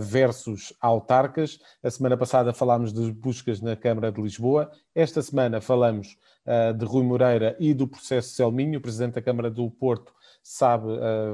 versus 0.00 0.72
autarcas. 0.80 1.58
A 1.82 1.90
semana 1.90 2.16
passada 2.16 2.52
falámos 2.52 2.92
de 2.92 3.12
buscas 3.12 3.60
na 3.60 3.76
Câmara 3.76 4.10
de 4.10 4.20
Lisboa, 4.20 4.70
esta 4.94 5.22
semana 5.22 5.60
falamos 5.60 6.16
uh, 6.46 6.74
de 6.74 6.84
Rui 6.84 7.04
Moreira 7.04 7.56
e 7.58 7.72
do 7.72 7.86
processo 7.86 8.34
Selminho, 8.34 8.78
o 8.78 8.82
Presidente 8.82 9.14
da 9.14 9.22
Câmara 9.22 9.50
do 9.50 9.70
Porto 9.70 10.12
sabe, 10.42 10.86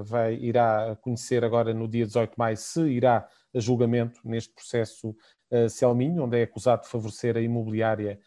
vai, 0.05 0.35
irá 0.35 0.97
conhecer 1.01 1.45
agora 1.45 1.73
no 1.73 1.87
dia 1.87 2.05
18 2.05 2.33
de 2.33 2.39
maio 2.39 2.57
se 2.57 2.81
irá 2.83 3.27
a 3.55 3.61
julgamento 3.61 4.21
neste 4.25 4.53
processo 4.53 5.15
Selminho, 5.71 6.25
onde 6.25 6.39
é 6.39 6.43
acusado 6.43 6.83
de 6.83 6.89
favorecer 6.89 7.37
a 7.37 7.41
imobiliária 7.41 8.19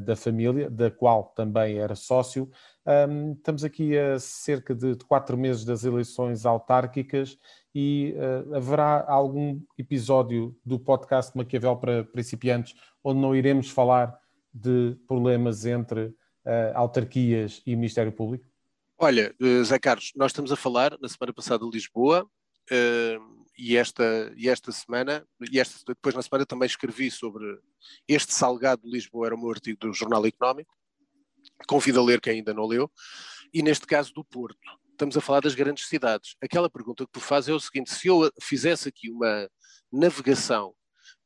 da 0.00 0.16
família, 0.16 0.70
da 0.70 0.90
qual 0.90 1.24
também 1.36 1.78
era 1.78 1.94
sócio. 1.94 2.50
Um, 2.86 3.32
estamos 3.32 3.64
aqui 3.64 3.96
a 3.96 4.18
cerca 4.18 4.74
de, 4.74 4.94
quatro 5.08 5.38
meses 5.38 5.64
das 5.64 5.84
eleições 5.84 6.44
autárquicas 6.44 7.38
e 7.74 8.14
uh, 8.16 8.54
haverá 8.54 9.04
algum 9.08 9.58
episódio 9.78 10.54
do 10.64 10.78
podcast 10.78 11.34
Maquiavel 11.34 11.76
para 11.76 12.04
principiantes 12.04 12.74
onde 13.02 13.20
não 13.20 13.34
iremos 13.34 13.70
falar 13.70 14.18
de 14.52 14.96
problemas 15.08 15.64
entre 15.64 16.06
uh, 16.06 16.14
autarquias 16.74 17.62
e 17.64 17.74
Ministério 17.74 18.12
Público? 18.12 18.44
Olha, 18.98 19.34
Zé 19.64 19.78
Carlos, 19.78 20.12
nós 20.14 20.30
estamos 20.30 20.52
a 20.52 20.56
falar 20.56 20.96
na 21.00 21.08
semana 21.08 21.32
passada 21.32 21.64
de 21.64 21.70
Lisboa, 21.70 22.28
e, 23.58 23.76
esta, 23.76 24.32
e 24.36 24.48
esta 24.48 24.70
semana, 24.72 25.26
e 25.50 25.58
esta, 25.58 25.78
depois 25.86 26.14
na 26.14 26.22
semana 26.22 26.46
também 26.46 26.66
escrevi 26.66 27.10
sobre 27.10 27.58
este 28.06 28.32
salgado 28.32 28.82
de 28.82 28.90
Lisboa, 28.90 29.26
era 29.26 29.34
o 29.34 29.38
meu 29.38 29.50
artigo 29.50 29.78
do 29.80 29.92
Jornal 29.92 30.24
Económico, 30.24 30.72
convido 31.66 32.00
a 32.00 32.04
ler 32.04 32.20
quem 32.20 32.34
ainda 32.34 32.54
não 32.54 32.66
leu, 32.66 32.90
e 33.52 33.62
neste 33.62 33.86
caso 33.86 34.12
do 34.12 34.24
Porto. 34.24 34.58
Estamos 34.90 35.16
a 35.16 35.20
falar 35.20 35.40
das 35.40 35.56
grandes 35.56 35.88
cidades. 35.88 36.36
Aquela 36.40 36.70
pergunta 36.70 37.04
que 37.04 37.12
tu 37.12 37.20
fazes 37.20 37.48
é 37.48 37.52
o 37.52 37.58
seguinte: 37.58 37.92
se 37.92 38.06
eu 38.06 38.30
fizesse 38.40 38.88
aqui 38.88 39.10
uma 39.10 39.48
navegação 39.92 40.72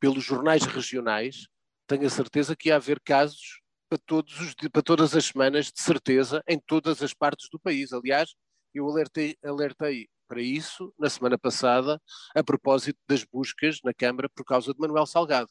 pelos 0.01 0.25
jornais 0.25 0.65
regionais, 0.65 1.47
tenho 1.87 2.07
a 2.07 2.11
certeza 2.11 2.57
que 2.57 2.69
ia 2.69 2.77
haver 2.77 3.01
casos 3.01 3.61
para, 3.89 3.99
todos 3.99 4.41
os, 4.41 4.55
para 4.55 4.83
todas 4.83 5.15
as 5.15 5.27
semanas, 5.27 5.67
de 5.67 5.81
certeza, 5.81 6.43
em 6.47 6.59
todas 6.59 7.03
as 7.03 7.13
partes 7.13 7.49
do 7.51 7.59
país. 7.59 7.93
Aliás, 7.93 8.35
eu 8.75 8.89
alertei, 8.89 9.37
alertei 9.45 10.09
para 10.29 10.43
isso 10.43 10.93
na 10.99 11.09
semana 11.09 11.39
passada, 11.39 12.01
a 12.35 12.45
propósito 12.45 12.99
das 13.09 13.25
buscas 13.25 13.81
na 13.83 13.95
Câmara 13.95 14.29
por 14.29 14.45
causa 14.45 14.73
de 14.73 14.79
Manuel 14.79 15.07
Salgado. 15.07 15.51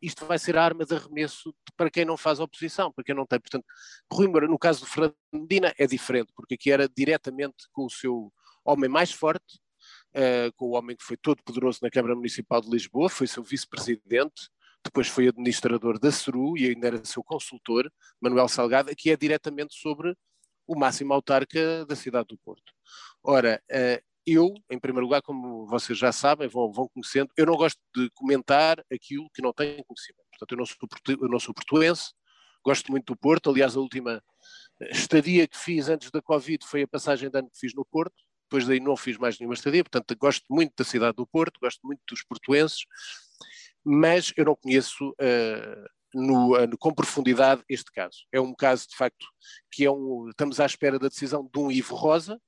Isto 0.00 0.24
vai 0.26 0.38
ser 0.38 0.56
arma 0.56 0.84
de 0.84 0.94
arremesso 0.94 1.54
para 1.76 1.90
quem 1.90 2.04
não 2.04 2.16
faz 2.16 2.40
oposição, 2.40 2.92
para 2.92 3.04
quem 3.04 3.14
não 3.14 3.26
tem. 3.26 3.40
Portanto, 3.40 3.64
Rui 4.10 4.26
Moura, 4.28 4.46
no 4.46 4.58
caso 4.58 4.80
do 4.80 4.86
Fernando 4.86 5.14
Medina, 5.32 5.74
é 5.78 5.86
diferente, 5.86 6.32
porque 6.34 6.54
aqui 6.54 6.70
era 6.70 6.88
diretamente 6.88 7.68
com 7.72 7.84
o 7.84 7.90
seu 7.90 8.32
homem 8.64 8.88
mais 8.88 9.12
forte, 9.12 9.60
uh, 10.14 10.52
com 10.56 10.66
o 10.66 10.70
homem 10.70 10.96
que 10.96 11.04
foi 11.04 11.16
todo 11.16 11.42
poderoso 11.42 11.80
na 11.82 11.90
Câmara 11.90 12.14
Municipal 12.14 12.60
de 12.60 12.70
Lisboa, 12.70 13.08
foi 13.08 13.26
seu 13.26 13.42
vice-presidente, 13.42 14.48
depois 14.82 15.08
foi 15.08 15.28
administrador 15.28 15.98
da 15.98 16.10
CERU 16.10 16.56
e 16.56 16.68
ainda 16.68 16.86
era 16.86 17.04
seu 17.04 17.22
consultor, 17.22 17.90
Manuel 18.20 18.48
Salgado, 18.48 18.94
que 18.96 19.10
é 19.10 19.16
diretamente 19.16 19.74
sobre 19.74 20.16
o 20.66 20.78
máximo 20.78 21.12
autarca 21.12 21.84
da 21.84 21.96
cidade 21.96 22.28
do 22.28 22.38
Porto. 22.38 22.72
Ora, 23.22 23.62
uh, 23.70 24.09
eu, 24.26 24.52
em 24.70 24.78
primeiro 24.78 25.06
lugar, 25.06 25.22
como 25.22 25.66
vocês 25.66 25.98
já 25.98 26.12
sabem, 26.12 26.48
vão, 26.48 26.70
vão 26.72 26.88
conhecendo, 26.88 27.30
eu 27.36 27.46
não 27.46 27.56
gosto 27.56 27.78
de 27.94 28.10
comentar 28.10 28.84
aquilo 28.92 29.28
que 29.34 29.42
não 29.42 29.52
tenho 29.52 29.84
conhecimento. 29.84 30.26
Portanto, 30.30 30.52
eu 30.52 30.58
não 30.58 30.66
sou, 30.66 30.76
eu 31.08 31.28
não 31.28 31.40
sou 31.40 31.54
portuense, 31.54 32.12
gosto 32.64 32.90
muito 32.90 33.12
do 33.12 33.16
Porto. 33.16 33.50
Aliás, 33.50 33.76
a 33.76 33.80
última 33.80 34.22
estadia 34.80 35.46
que 35.46 35.56
fiz 35.56 35.88
antes 35.88 36.10
da 36.10 36.22
Covid 36.22 36.66
foi 36.66 36.82
a 36.82 36.88
passagem 36.88 37.30
de 37.30 37.38
ano 37.38 37.50
que 37.50 37.58
fiz 37.58 37.74
no 37.74 37.84
Porto. 37.84 38.14
Depois 38.44 38.66
daí 38.66 38.80
não 38.80 38.96
fiz 38.96 39.16
mais 39.16 39.38
nenhuma 39.38 39.54
estadia, 39.54 39.84
portanto, 39.84 40.16
gosto 40.18 40.44
muito 40.50 40.72
da 40.76 40.84
cidade 40.84 41.16
do 41.16 41.26
Porto, 41.26 41.60
gosto 41.60 41.86
muito 41.86 42.00
dos 42.08 42.24
portuenses, 42.24 42.80
mas 43.84 44.32
eu 44.36 44.44
não 44.44 44.56
conheço 44.56 45.10
uh, 45.10 45.88
no, 46.12 46.56
uh, 46.56 46.78
com 46.78 46.92
profundidade 46.92 47.62
este 47.68 47.92
caso. 47.92 48.26
É 48.32 48.40
um 48.40 48.52
caso, 48.52 48.88
de 48.88 48.96
facto, 48.96 49.24
que 49.70 49.84
é 49.84 49.90
um. 49.90 50.28
Estamos 50.30 50.58
à 50.58 50.66
espera 50.66 50.98
da 50.98 51.06
decisão 51.06 51.48
de 51.52 51.60
um 51.60 51.70
Ivo 51.70 51.94
Rosa, 51.94 52.40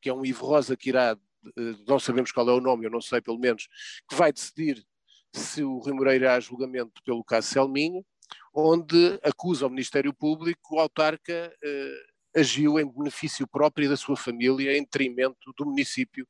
que 0.00 0.08
é 0.08 0.14
um 0.14 0.24
Ivo 0.24 0.46
Rosa 0.46 0.76
que 0.76 0.88
irá, 0.88 1.16
eh, 1.56 1.74
não 1.86 1.98
sabemos 1.98 2.32
qual 2.32 2.48
é 2.48 2.52
o 2.52 2.60
nome, 2.60 2.86
eu 2.86 2.90
não 2.90 3.00
sei 3.00 3.20
pelo 3.20 3.38
menos, 3.38 3.68
que 4.08 4.16
vai 4.16 4.32
decidir 4.32 4.84
se 5.32 5.62
o 5.62 5.78
Rui 5.78 5.92
Moreira 5.92 6.24
irá 6.24 6.34
a 6.36 6.40
julgamento 6.40 7.02
pelo 7.04 7.24
caso 7.24 7.48
Selminho, 7.48 8.04
onde 8.54 9.18
acusa 9.22 9.66
o 9.66 9.70
Ministério 9.70 10.12
Público 10.12 10.76
o 10.76 10.80
autarca 10.80 11.54
eh, 11.62 12.02
agiu 12.36 12.78
em 12.78 12.90
benefício 12.90 13.46
próprio 13.46 13.88
da 13.88 13.96
sua 13.96 14.16
família 14.16 14.76
em 14.76 14.82
detrimento 14.82 15.52
do 15.56 15.66
município, 15.66 16.26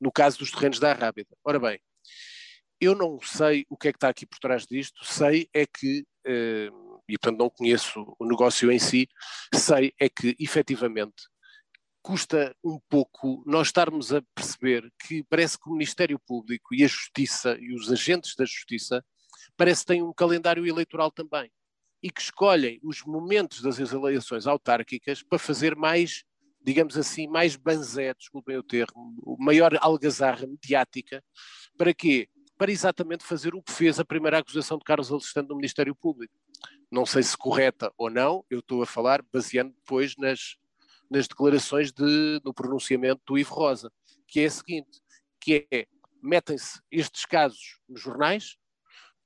no 0.00 0.10
caso 0.10 0.38
dos 0.38 0.50
terrenos 0.50 0.78
da 0.78 0.90
Arrábida. 0.90 1.36
Ora 1.44 1.58
bem, 1.58 1.80
eu 2.80 2.94
não 2.94 3.20
sei 3.20 3.66
o 3.68 3.76
que 3.76 3.88
é 3.88 3.92
que 3.92 3.96
está 3.98 4.08
aqui 4.08 4.26
por 4.26 4.38
trás 4.38 4.66
disto, 4.66 5.04
sei 5.04 5.48
é 5.52 5.66
que, 5.66 6.04
eh, 6.26 6.70
e 7.08 7.18
portanto 7.18 7.38
não 7.38 7.50
conheço 7.50 8.14
o 8.18 8.24
negócio 8.24 8.70
em 8.70 8.78
si, 8.78 9.08
sei 9.54 9.92
é 10.00 10.08
que 10.08 10.36
efetivamente 10.38 11.28
custa 12.02 12.54
um 12.64 12.78
pouco 12.88 13.42
nós 13.46 13.68
estarmos 13.68 14.12
a 14.12 14.22
perceber 14.34 14.90
que 14.98 15.22
parece 15.24 15.58
que 15.58 15.68
o 15.68 15.72
Ministério 15.72 16.18
Público 16.18 16.74
e 16.74 16.84
a 16.84 16.88
Justiça 16.88 17.56
e 17.60 17.74
os 17.74 17.90
agentes 17.90 18.34
da 18.36 18.44
Justiça 18.44 19.04
parece 19.56 19.82
que 19.82 19.88
têm 19.88 20.02
um 20.02 20.12
calendário 20.12 20.66
eleitoral 20.66 21.10
também 21.10 21.50
e 22.02 22.10
que 22.10 22.20
escolhem 22.20 22.80
os 22.82 23.02
momentos 23.04 23.60
das 23.60 23.78
eleições 23.78 24.46
autárquicas 24.46 25.22
para 25.22 25.38
fazer 25.38 25.76
mais, 25.76 26.24
digamos 26.62 26.96
assim, 26.96 27.28
mais 27.28 27.56
banzé, 27.56 28.14
desculpem 28.14 28.56
o 28.56 28.62
termo, 28.62 29.36
maior 29.38 29.76
algazarra 29.80 30.46
mediática. 30.46 31.22
Para 31.76 31.92
quê? 31.92 32.28
Para 32.56 32.72
exatamente 32.72 33.24
fazer 33.24 33.54
o 33.54 33.62
que 33.62 33.72
fez 33.72 34.00
a 34.00 34.04
primeira 34.04 34.38
acusação 34.38 34.78
de 34.78 34.84
Carlos 34.84 35.12
Alexandre 35.12 35.50
no 35.50 35.56
Ministério 35.56 35.94
Público. 35.94 36.34
Não 36.90 37.04
sei 37.04 37.22
se 37.22 37.36
correta 37.36 37.92
ou 37.96 38.10
não, 38.10 38.44
eu 38.48 38.60
estou 38.60 38.82
a 38.82 38.86
falar 38.86 39.22
baseando 39.30 39.72
depois 39.72 40.16
nas, 40.16 40.56
nas 41.10 41.26
declarações 41.26 41.92
de, 41.92 42.40
no 42.44 42.54
pronunciamento 42.54 43.20
do 43.26 43.38
Ivo 43.38 43.54
Rosa, 43.54 43.90
que 44.28 44.40
é 44.40 44.46
a 44.46 44.50
seguinte, 44.50 45.00
que 45.40 45.66
é, 45.70 45.86
metem-se 46.22 46.80
estes 46.90 47.24
casos 47.24 47.80
nos 47.88 48.00
jornais, 48.00 48.56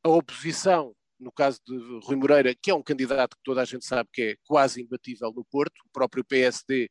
a 0.03 0.09
oposição, 0.09 0.95
no 1.19 1.31
caso 1.31 1.61
de 1.67 1.77
Rui 2.05 2.17
Moreira, 2.17 2.55
que 2.55 2.71
é 2.71 2.75
um 2.75 2.83
candidato 2.83 3.37
que 3.37 3.43
toda 3.43 3.63
a 3.63 3.65
gente 3.65 3.85
sabe 3.85 4.09
que 4.13 4.23
é 4.23 4.37
quase 4.45 4.83
imbatível 4.83 5.33
no 5.33 5.45
Porto, 5.45 5.79
o 5.85 5.91
próprio 5.93 6.25
PSD 6.25 6.91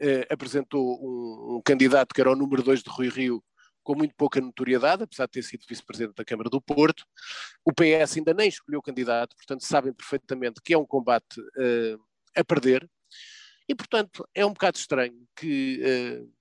eh, 0.00 0.26
apresentou 0.30 0.98
um, 1.02 1.56
um, 1.56 1.62
candidato 1.64 2.14
que 2.14 2.20
era 2.20 2.30
o 2.30 2.36
número 2.36 2.62
2 2.62 2.82
de 2.82 2.90
Rui 2.90 3.08
Rio, 3.08 3.42
com 3.82 3.96
muito 3.96 4.14
pouca 4.16 4.40
notoriedade, 4.40 5.02
apesar 5.02 5.26
de 5.26 5.32
ter 5.32 5.42
sido 5.42 5.64
vice-presidente 5.68 6.14
da 6.14 6.24
Câmara 6.24 6.50
do 6.50 6.60
Porto. 6.60 7.04
O 7.64 7.72
PS 7.72 8.16
ainda 8.16 8.34
nem 8.34 8.48
escolheu 8.48 8.82
candidato, 8.82 9.34
portanto 9.34 9.64
sabem 9.64 9.92
perfeitamente 9.92 10.60
que 10.62 10.74
é 10.74 10.78
um 10.78 10.86
combate 10.86 11.40
uh, 11.40 12.00
a 12.36 12.44
perder. 12.44 12.88
E, 13.68 13.74
portanto, 13.74 14.26
é 14.34 14.46
um 14.46 14.52
bocado 14.52 14.78
estranho 14.78 15.26
que 15.36 15.82
uh, 15.82 16.38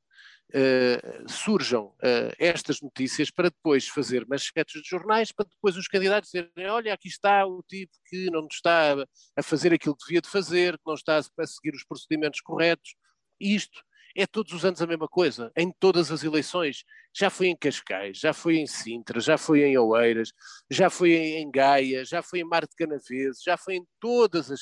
uh, 0.56 1.30
surjam 1.30 1.88
uh, 1.88 2.34
estas 2.40 2.82
notícias 2.82 3.30
para 3.30 3.50
depois 3.50 3.88
fazer 3.88 4.26
manchetes 4.26 4.82
de 4.82 4.88
jornais, 4.88 5.32
para 5.32 5.46
depois 5.46 5.76
os 5.76 5.88
candidatos 5.88 6.32
dizerem: 6.32 6.70
olha, 6.70 6.94
aqui 6.94 7.10
está 7.10 7.46
o 7.46 7.62
tipo 7.64 7.92
que 8.08 8.30
não 8.32 8.48
está 8.50 8.96
a 9.36 9.44
fazer 9.44 9.74
aquilo 9.74 9.96
que 9.96 10.06
devia 10.06 10.22
de 10.22 10.30
fazer, 10.30 10.78
que 10.78 10.88
não 10.88 10.94
está 10.94 11.18
a 11.18 11.48
seguir 11.48 11.76
os 11.76 11.84
procedimentos 11.84 12.40
corretos. 12.42 12.96
E 13.40 13.56
isto 13.56 13.84
é 14.16 14.26
todos 14.26 14.52
os 14.54 14.66
anos 14.66 14.82
a 14.82 14.88
mesma 14.88 15.08
coisa, 15.08 15.52
em 15.56 15.72
todas 15.80 16.12
as 16.12 16.24
eleições. 16.24 16.84
Já 17.16 17.30
foi 17.30 17.48
em 17.48 17.58
Cascais, 17.58 18.18
já 18.18 18.34
foi 18.34 18.58
em 18.58 18.66
Sintra, 18.66 19.20
já 19.20 19.38
foi 19.38 19.64
em 19.64 19.78
Oeiras, 19.78 20.32
já 20.72 20.90
foi 20.90 21.12
em 21.14 21.52
Gaia, 21.52 22.04
já 22.06 22.24
foi 22.24 22.40
em 22.40 22.44
Mar 22.44 22.66
de 22.66 22.76
Canaveses, 22.76 23.44
já 23.44 23.58
foi 23.58 23.76
em 23.76 23.86
todas 24.00 24.50
as 24.50 24.62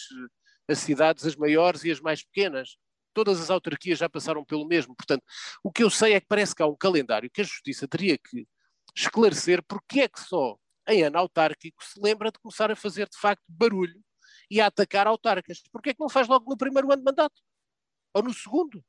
as 0.68 0.80
cidades, 0.80 1.26
as 1.26 1.36
maiores 1.36 1.84
e 1.84 1.92
as 1.92 2.00
mais 2.00 2.24
pequenas. 2.24 2.78
Todas 3.14 3.40
as 3.40 3.50
autarquias 3.50 4.00
já 4.00 4.10
passaram 4.10 4.44
pelo 4.44 4.68
mesmo. 4.68 4.96
Portanto, 4.96 5.24
o 5.64 5.72
que 5.72 5.84
eu 5.84 5.90
sei 5.90 6.14
é 6.14 6.20
que 6.20 6.28
parece 6.28 6.54
que 6.54 6.62
há 6.62 6.68
um 6.68 6.76
calendário 6.76 7.30
que 7.32 7.42
a 7.42 7.46
Justiça 7.46 7.88
teria 7.88 8.18
que 8.18 8.48
esclarecer 8.96 9.64
porque 9.64 10.02
é 10.02 10.08
que 10.08 10.20
só 10.20 10.58
em 10.88 11.04
ano 11.04 11.18
autárquico 11.18 11.84
se 11.84 12.00
lembra 12.02 12.32
de 12.32 12.40
começar 12.40 12.72
a 12.72 12.76
fazer 12.76 13.10
de 13.10 13.18
facto 13.18 13.44
barulho 13.48 14.00
e 14.50 14.62
a 14.62 14.68
atacar 14.68 15.08
autarcas. 15.08 15.62
Porque 15.72 15.90
é 15.90 15.94
que 15.94 16.00
não 16.00 16.10
faz 16.10 16.28
logo 16.28 16.50
no 16.50 16.58
primeiro 16.58 16.92
ano 16.92 17.02
de 17.02 17.06
mandato? 17.06 17.42
Ou 18.14 18.24
no 18.24 18.34
segundo? 18.34 18.84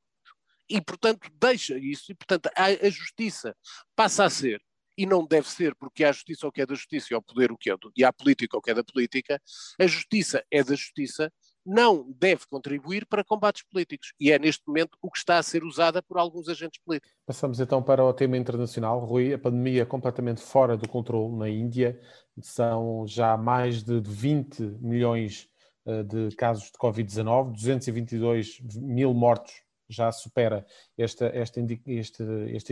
E, 0.68 0.80
portanto, 0.80 1.30
deixa 1.40 1.78
isso, 1.78 2.11
e, 2.11 2.14
portanto, 2.14 2.50
a, 2.56 2.64
a 2.64 2.90
justiça 2.90 3.56
passa 3.95 4.25
a 4.25 4.30
ser 4.30 4.61
e 4.99 5.06
não 5.06 5.26
deve 5.26 5.49
ser, 5.49 5.75
porque 5.75 6.02
há 6.04 6.11
justiça 6.11 6.47
o 6.47 6.52
que 6.52 6.62
é 6.62 6.66
da 6.66 6.75
justiça 6.75 7.09
e 7.11 7.14
ao 7.14 7.23
poder 7.23 7.52
o 7.52 7.56
que 7.56 7.71
é 7.71 7.76
do, 7.76 7.92
e 7.95 8.04
há 8.04 8.12
política 8.12 8.56
o 8.56 8.62
que 8.62 8.71
é 8.71 8.75
da 8.75 8.83
política, 8.83 9.40
a 9.78 9.87
justiça 9.87 10.45
é 10.50 10.64
da 10.64 10.75
justiça, 10.75 11.33
não 11.66 12.06
deve 12.18 12.46
contribuir 12.46 13.04
para 13.06 13.25
combates 13.25 13.62
políticos. 13.64 14.12
E 14.20 14.30
é 14.30 14.38
neste 14.38 14.62
momento 14.66 14.96
o 15.02 15.11
que 15.11 15.18
está 15.18 15.38
a 15.38 15.42
ser 15.42 15.64
usada 15.64 16.00
por 16.00 16.16
alguns 16.16 16.49
agentes 16.49 16.80
políticos. 16.85 17.16
Passamos 17.26 17.58
então 17.58 17.82
para 17.82 18.04
o 18.04 18.12
tema 18.12 18.37
internacional. 18.37 19.00
Rui, 19.00 19.35
a 19.35 19.38
pandemia 19.38 19.85
completamente 19.85 20.40
fora 20.40 20.76
do 20.76 20.88
controle 20.88 21.37
na 21.37 21.49
Índia. 21.49 22.00
São 22.40 23.04
já 23.06 23.37
mais 23.37 23.82
de 23.82 24.00
20 24.00 24.61
milhões 24.80 25.49
eh, 25.85 26.02
de 26.02 26.35
casos 26.37 26.70
de 26.70 26.78
Covid-19, 26.78 27.52
222 27.52 28.61
mil 28.76 29.12
mortos 29.12 29.66
já 29.88 30.11
supera 30.11 30.66
este, 30.99 31.25
este 31.26 31.61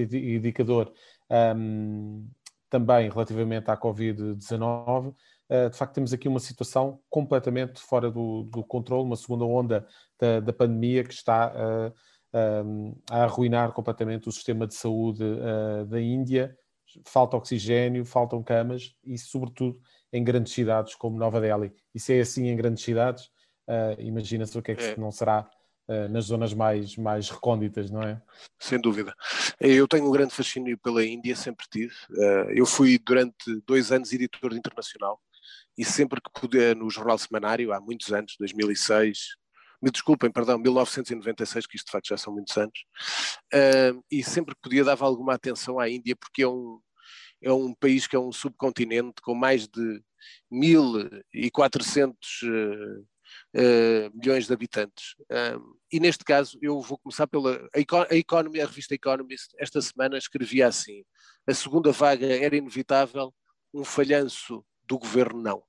indicador 0.02 0.92
um, 1.56 2.28
também 2.68 3.08
relativamente 3.08 3.70
à 3.70 3.76
Covid-19. 3.76 5.14
Ah, 5.48 5.68
de 5.68 5.76
facto, 5.76 5.94
temos 5.94 6.12
aqui 6.12 6.28
uma 6.28 6.40
situação 6.40 7.00
completamente 7.10 7.80
fora 7.80 8.10
do, 8.10 8.44
do 8.44 8.64
controle, 8.64 9.04
uma 9.04 9.16
segunda 9.16 9.44
onda 9.44 9.86
da, 10.18 10.40
da 10.40 10.52
pandemia 10.52 11.04
que 11.04 11.12
está 11.12 11.52
uh, 11.52 11.94
a 13.10 13.24
arruinar 13.24 13.72
completamente 13.72 14.28
o 14.28 14.32
sistema 14.32 14.66
de 14.66 14.74
saúde 14.74 15.24
da 15.88 16.00
Índia. 16.00 16.56
Falta 17.06 17.36
oxigênio, 17.36 18.04
faltam 18.04 18.42
camas 18.42 18.96
e, 19.04 19.16
sobretudo, 19.18 19.80
em 20.12 20.24
grandes 20.24 20.52
cidades 20.52 20.94
como 20.94 21.18
Nova 21.18 21.40
Delhi. 21.40 21.72
E 21.94 22.00
se 22.00 22.16
é 22.16 22.20
assim 22.20 22.48
em 22.48 22.56
grandes 22.56 22.82
cidades, 22.82 23.30
imagina-se 23.98 24.58
o 24.58 24.62
que 24.62 24.72
é 24.72 24.74
que 24.74 24.84
é. 24.84 24.96
não 24.96 25.12
será 25.12 25.48
eh, 25.86 26.08
nas 26.08 26.24
zonas 26.24 26.54
mais, 26.54 26.96
mais 26.96 27.28
recônditas, 27.28 27.90
não 27.90 28.02
é? 28.02 28.20
Sem 28.58 28.80
dúvida. 28.80 29.14
Eu 29.60 29.86
tenho 29.86 30.08
um 30.08 30.10
grande 30.10 30.32
fascínio 30.32 30.78
pela 30.78 31.04
Índia, 31.04 31.36
sempre 31.36 31.66
tive. 31.70 31.92
Eh, 32.16 32.54
eu 32.54 32.64
fui 32.64 32.98
durante 32.98 33.60
dois 33.66 33.92
anos 33.92 34.10
editor 34.10 34.54
internacional 34.54 35.20
e 35.76 35.84
sempre 35.84 36.20
que 36.20 36.40
puder 36.40 36.76
no 36.76 36.88
Jornal 36.90 37.18
Semanário, 37.18 37.72
há 37.72 37.80
muitos 37.80 38.12
anos, 38.12 38.34
2006, 38.38 39.18
me 39.82 39.90
desculpem, 39.90 40.30
perdão, 40.30 40.58
1996, 40.58 41.66
que 41.66 41.76
isto 41.76 41.86
de 41.86 41.92
facto 41.92 42.08
já 42.08 42.16
são 42.16 42.32
muitos 42.32 42.56
anos, 42.56 42.84
eh, 43.52 43.92
e 44.10 44.24
sempre 44.24 44.54
que 44.54 44.60
podia 44.62 44.82
dava 44.84 45.04
alguma 45.04 45.34
atenção 45.34 45.78
à 45.78 45.88
Índia, 45.90 46.16
porque 46.16 46.42
é 46.42 46.48
um, 46.48 46.80
é 47.42 47.52
um 47.52 47.74
país 47.74 48.06
que 48.06 48.16
é 48.16 48.18
um 48.18 48.32
subcontinente 48.32 49.20
com 49.20 49.34
mais 49.34 49.68
de 49.68 50.02
1.400 50.50 52.14
uh, 53.54 54.10
milhões 54.14 54.46
de 54.46 54.54
habitantes. 54.54 55.14
E 55.92 56.00
neste 56.00 56.24
caso, 56.24 56.58
eu 56.62 56.80
vou 56.80 56.96
começar 56.98 57.26
pela. 57.26 57.68
A, 57.74 58.16
Economy, 58.16 58.60
a 58.60 58.66
revista 58.66 58.94
Economist, 58.94 59.54
esta 59.58 59.82
semana 59.82 60.16
escrevia 60.16 60.68
assim: 60.68 61.04
a 61.46 61.52
segunda 61.52 61.92
vaga 61.92 62.26
era 62.26 62.56
inevitável, 62.56 63.34
um 63.72 63.84
falhanço 63.84 64.64
do 64.86 64.98
governo 64.98 65.40
não. 65.42 65.62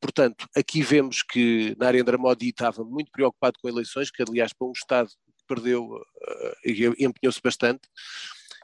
Portanto, 0.00 0.48
aqui 0.56 0.82
vemos 0.82 1.22
que 1.22 1.76
Narendra 1.78 2.16
Modi 2.16 2.48
estava 2.48 2.82
muito 2.82 3.10
preocupado 3.12 3.58
com 3.60 3.68
eleições, 3.68 4.10
que 4.10 4.22
aliás 4.22 4.52
para 4.52 4.66
um 4.66 4.72
Estado 4.72 5.08
que 5.08 5.44
perdeu 5.46 5.84
uh, 5.84 6.56
e 6.64 6.86
empenhou-se 7.04 7.40
bastante. 7.42 7.82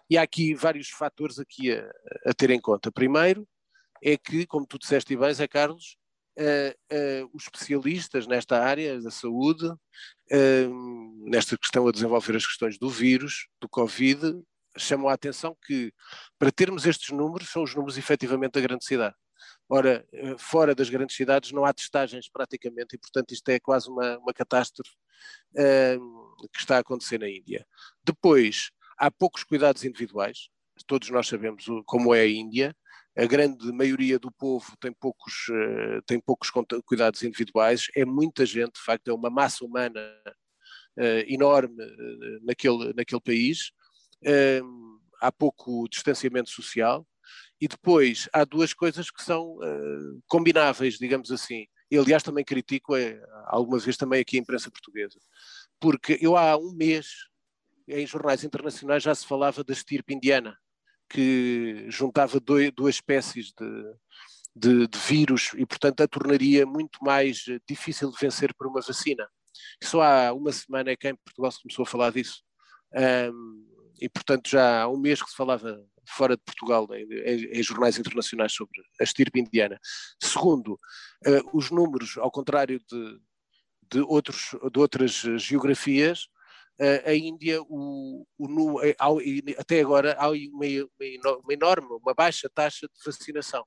E 0.08 0.16
há 0.16 0.22
aqui 0.22 0.54
vários 0.54 0.88
fatores 0.88 1.38
aqui 1.38 1.72
a, 1.72 1.90
a 2.24 2.32
ter 2.32 2.50
em 2.50 2.60
conta. 2.60 2.90
Primeiro 2.90 3.46
é 4.02 4.16
que, 4.16 4.46
como 4.46 4.66
tu 4.66 4.78
disseste 4.78 5.14
bem, 5.14 5.34
Zé 5.34 5.46
Carlos, 5.46 5.98
uh, 6.38 7.24
uh, 7.24 7.30
os 7.34 7.42
especialistas 7.44 8.26
nesta 8.26 8.62
área 8.62 8.98
da 9.00 9.10
saúde, 9.10 9.70
nesta 11.24 11.56
questão 11.56 11.86
a 11.86 11.92
desenvolver 11.92 12.34
as 12.34 12.46
questões 12.46 12.78
do 12.78 12.88
vírus, 12.88 13.46
do 13.60 13.68
Covid, 13.68 14.42
chamam 14.76 15.08
a 15.08 15.12
atenção 15.12 15.56
que 15.64 15.92
para 16.38 16.50
termos 16.50 16.84
estes 16.84 17.10
números, 17.10 17.48
são 17.48 17.62
os 17.62 17.74
números 17.74 17.96
efetivamente 17.96 18.52
da 18.52 18.60
grande 18.60 18.84
cidade. 18.84 19.14
Ora, 19.68 20.06
fora 20.38 20.74
das 20.74 20.88
grandes 20.88 21.16
cidades 21.16 21.50
não 21.50 21.64
há 21.64 21.72
testagens 21.72 22.28
praticamente 22.28 22.94
e, 22.94 22.98
portanto, 22.98 23.32
isto 23.32 23.48
é 23.48 23.58
quase 23.58 23.90
uma, 23.90 24.18
uma 24.18 24.32
catástrofe 24.32 24.92
que 25.52 26.60
está 26.60 26.76
a 26.76 26.80
acontecer 26.80 27.18
na 27.18 27.28
Índia. 27.28 27.66
Depois, 28.04 28.70
há 28.96 29.10
poucos 29.10 29.42
cuidados 29.42 29.84
individuais, 29.84 30.48
todos 30.86 31.10
nós 31.10 31.26
sabemos 31.26 31.64
como 31.84 32.14
é 32.14 32.20
a 32.20 32.28
Índia, 32.28 32.76
a 33.16 33.24
grande 33.24 33.72
maioria 33.72 34.18
do 34.18 34.30
povo 34.30 34.76
tem 34.78 34.92
poucos, 34.92 35.48
uh, 35.48 36.02
tem 36.06 36.20
poucos 36.20 36.50
cuidados 36.84 37.22
individuais, 37.22 37.86
é 37.96 38.04
muita 38.04 38.44
gente, 38.44 38.74
de 38.74 38.82
facto, 38.82 39.08
é 39.08 39.14
uma 39.14 39.30
massa 39.30 39.64
humana 39.64 40.00
uh, 40.98 41.24
enorme 41.26 41.82
uh, 41.82 42.44
naquele, 42.44 42.92
naquele 42.92 43.20
país, 43.22 43.72
ehm, 44.22 44.98
há 45.18 45.32
pouco 45.32 45.88
distanciamento 45.88 46.50
social, 46.50 47.06
e 47.60 47.68
depois 47.68 48.28
há 48.32 48.44
duas 48.44 48.74
coisas 48.74 49.10
que 49.10 49.22
são 49.22 49.58
combináveis, 50.28 50.98
digamos 50.98 51.30
assim. 51.30 51.66
E, 51.90 51.96
aliás, 51.96 52.22
também 52.22 52.44
critico, 52.44 52.96
é, 52.96 53.20
alguma 53.46 53.78
vez 53.78 53.96
também 53.96 54.20
aqui 54.20 54.36
a 54.36 54.40
imprensa 54.40 54.70
portuguesa, 54.70 55.18
porque 55.80 56.18
eu 56.20 56.36
há 56.36 56.56
um 56.56 56.72
mês, 56.72 57.08
em 57.88 58.06
jornais 58.06 58.42
internacionais, 58.42 59.02
já 59.02 59.14
se 59.14 59.26
falava 59.26 59.62
da 59.62 59.72
estirpe 59.72 60.14
indiana, 60.14 60.58
que 61.08 61.86
juntava 61.88 62.40
duas 62.40 62.96
espécies 62.96 63.52
de, 63.56 63.94
de, 64.56 64.88
de, 64.88 64.98
vírus 64.98 65.52
e, 65.56 65.64
portanto, 65.64 66.00
a 66.00 66.08
tornaria 66.08 66.66
muito 66.66 66.98
mais 67.02 67.44
difícil 67.68 68.10
de 68.10 68.18
vencer 68.20 68.52
por 68.54 68.66
uma 68.66 68.80
vacina. 68.80 69.28
Só 69.82 70.02
há 70.02 70.32
uma 70.32 70.52
semana 70.52 70.90
é 70.90 70.96
que 70.96 71.08
em 71.08 71.14
Portugal 71.14 71.52
se 71.52 71.62
começou 71.62 71.84
a 71.84 71.86
falar 71.86 72.10
disso. 72.10 72.42
Um, 73.32 73.64
e, 74.00 74.08
portanto, 74.08 74.50
já 74.50 74.82
há 74.82 74.88
um 74.88 74.98
mês 74.98 75.22
que 75.22 75.30
se 75.30 75.36
falava 75.36 75.80
fora 76.06 76.36
de 76.36 76.42
Portugal, 76.42 76.86
em, 76.92 77.04
em, 77.04 77.58
em 77.58 77.62
jornais 77.62 77.98
internacionais, 77.98 78.52
sobre 78.52 78.80
a 79.00 79.04
estirpe 79.04 79.40
indiana. 79.40 79.78
Segundo, 80.22 80.74
uh, 81.26 81.50
os 81.56 81.70
números, 81.70 82.16
ao 82.18 82.30
contrário 82.30 82.80
de, 82.90 83.20
de, 83.90 84.00
outros, 84.00 84.56
de 84.72 84.78
outras 84.78 85.12
geografias, 85.38 86.28
a 87.06 87.14
Índia, 87.14 87.62
o, 87.62 88.26
o, 88.36 88.78
até 89.58 89.80
agora, 89.80 90.14
há 90.18 90.28
uma, 90.28 90.66
uma 91.42 91.52
enorme, 91.52 91.88
uma 92.02 92.12
baixa 92.12 92.50
taxa 92.54 92.86
de 92.86 93.02
vacinação. 93.02 93.64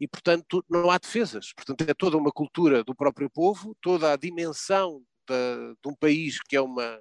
E, 0.00 0.06
portanto, 0.06 0.64
não 0.68 0.90
há 0.90 0.98
defesas. 0.98 1.52
Portanto, 1.54 1.88
é 1.88 1.94
toda 1.94 2.16
uma 2.16 2.32
cultura 2.32 2.84
do 2.84 2.94
próprio 2.94 3.30
povo, 3.30 3.76
toda 3.80 4.12
a 4.12 4.16
dimensão 4.16 5.02
de, 5.28 5.76
de 5.82 5.88
um 5.88 5.94
país 5.94 6.40
que 6.40 6.56
é 6.56 6.60
uma, 6.60 7.00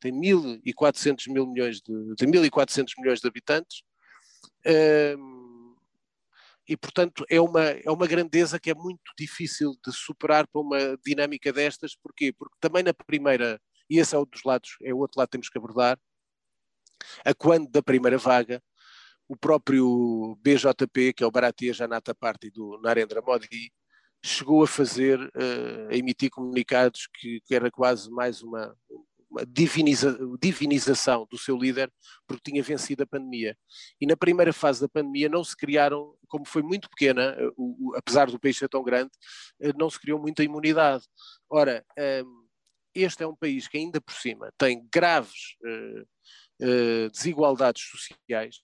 tem 0.00 0.12
1.400 0.12 1.32
mil 1.32 1.46
milhões 1.46 1.80
de, 1.80 2.14
de 2.16 2.26
1.400 2.26 2.92
milhões 2.98 3.20
de 3.20 3.28
habitantes, 3.28 3.82
e 6.68 6.76
portanto 6.76 7.24
é 7.28 7.40
uma, 7.40 7.62
é 7.62 7.90
uma 7.90 8.06
grandeza 8.06 8.58
que 8.58 8.70
é 8.70 8.74
muito 8.74 9.12
difícil 9.18 9.76
de 9.84 9.92
superar 9.92 10.46
para 10.46 10.60
uma 10.60 10.96
dinâmica 11.04 11.52
destas, 11.52 11.96
porquê? 11.96 12.32
Porque 12.32 12.56
também 12.60 12.82
na 12.82 12.94
primeira 12.94 13.60
e 13.92 13.98
esse 13.98 14.14
é 14.14 14.18
um 14.18 14.24
dos 14.24 14.42
lados, 14.42 14.76
é 14.82 14.94
o 14.94 14.98
outro 14.98 15.18
lado 15.18 15.28
que 15.28 15.32
temos 15.32 15.50
que 15.50 15.58
abordar, 15.58 15.98
a 17.24 17.34
quando 17.34 17.70
da 17.70 17.82
primeira 17.82 18.16
vaga, 18.16 18.62
o 19.28 19.36
próprio 19.36 20.34
BJP, 20.40 21.12
que 21.12 21.22
é 21.22 21.26
o 21.26 21.30
Bharatiya 21.30 21.74
Janata 21.74 22.14
Party 22.14 22.50
do 22.50 22.80
Narendra 22.82 23.20
Modi, 23.20 23.70
chegou 24.24 24.62
a 24.62 24.66
fazer, 24.66 25.20
uh, 25.20 25.88
a 25.90 25.94
emitir 25.94 26.30
comunicados 26.30 27.06
que, 27.14 27.40
que, 27.44 27.54
era 27.54 27.70
quase 27.70 28.10
mais 28.10 28.42
uma 28.42 28.74
diviniza, 29.48 30.18
divinização 30.40 31.26
do 31.30 31.38
seu 31.38 31.56
líder, 31.56 31.92
porque 32.26 32.50
tinha 32.50 32.62
vencido 32.62 33.02
a 33.02 33.06
pandemia. 33.06 33.56
E 34.00 34.06
na 34.06 34.16
primeira 34.16 34.52
fase 34.52 34.80
da 34.80 34.88
pandemia 34.88 35.28
não 35.28 35.42
se 35.42 35.56
criaram, 35.56 36.14
como 36.28 36.44
foi 36.44 36.62
muito 36.62 36.88
pequena, 36.90 37.36
uh, 37.36 37.52
o, 37.56 37.94
apesar 37.96 38.30
do 38.30 38.38
país 38.38 38.56
ser 38.56 38.68
tão 38.68 38.82
grande, 38.82 39.10
uh, 39.62 39.72
não 39.78 39.88
se 39.90 39.98
criou 40.00 40.18
muita 40.18 40.44
imunidade. 40.44 41.04
Ora, 41.48 41.84
um, 42.24 42.46
este 42.94 43.22
é 43.22 43.26
um 43.26 43.36
país 43.36 43.68
que 43.68 43.78
ainda 43.78 44.00
por 44.00 44.14
cima 44.14 44.52
tem 44.58 44.86
graves 44.92 45.56
uh, 45.64 47.10
desigualdades 47.10 47.82
sociais. 47.82 48.56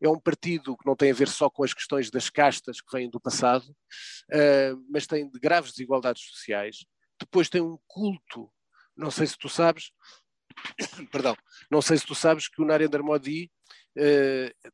É 0.00 0.08
um 0.08 0.20
partido 0.20 0.76
que 0.76 0.86
não 0.86 0.96
tem 0.96 1.10
a 1.10 1.14
ver 1.14 1.28
só 1.28 1.48
com 1.48 1.64
as 1.64 1.72
questões 1.72 2.10
das 2.10 2.28
castas 2.28 2.80
que 2.80 2.96
vêm 2.96 3.08
do 3.08 3.20
passado, 3.20 3.64
uh, 3.70 4.84
mas 4.90 5.06
tem 5.06 5.30
graves 5.30 5.72
desigualdades 5.72 6.22
sociais. 6.26 6.84
Depois 7.18 7.48
tem 7.48 7.60
um 7.60 7.78
culto, 7.86 8.50
não 8.96 9.10
sei 9.10 9.26
se 9.26 9.36
tu 9.36 9.48
sabes, 9.48 9.90
perdão, 11.10 11.36
não 11.70 11.82
sei 11.82 11.98
se 11.98 12.06
tu 12.06 12.14
sabes 12.14 12.48
que 12.48 12.62
o 12.62 12.64
Narendra 12.64 13.02
Modi, 13.02 13.50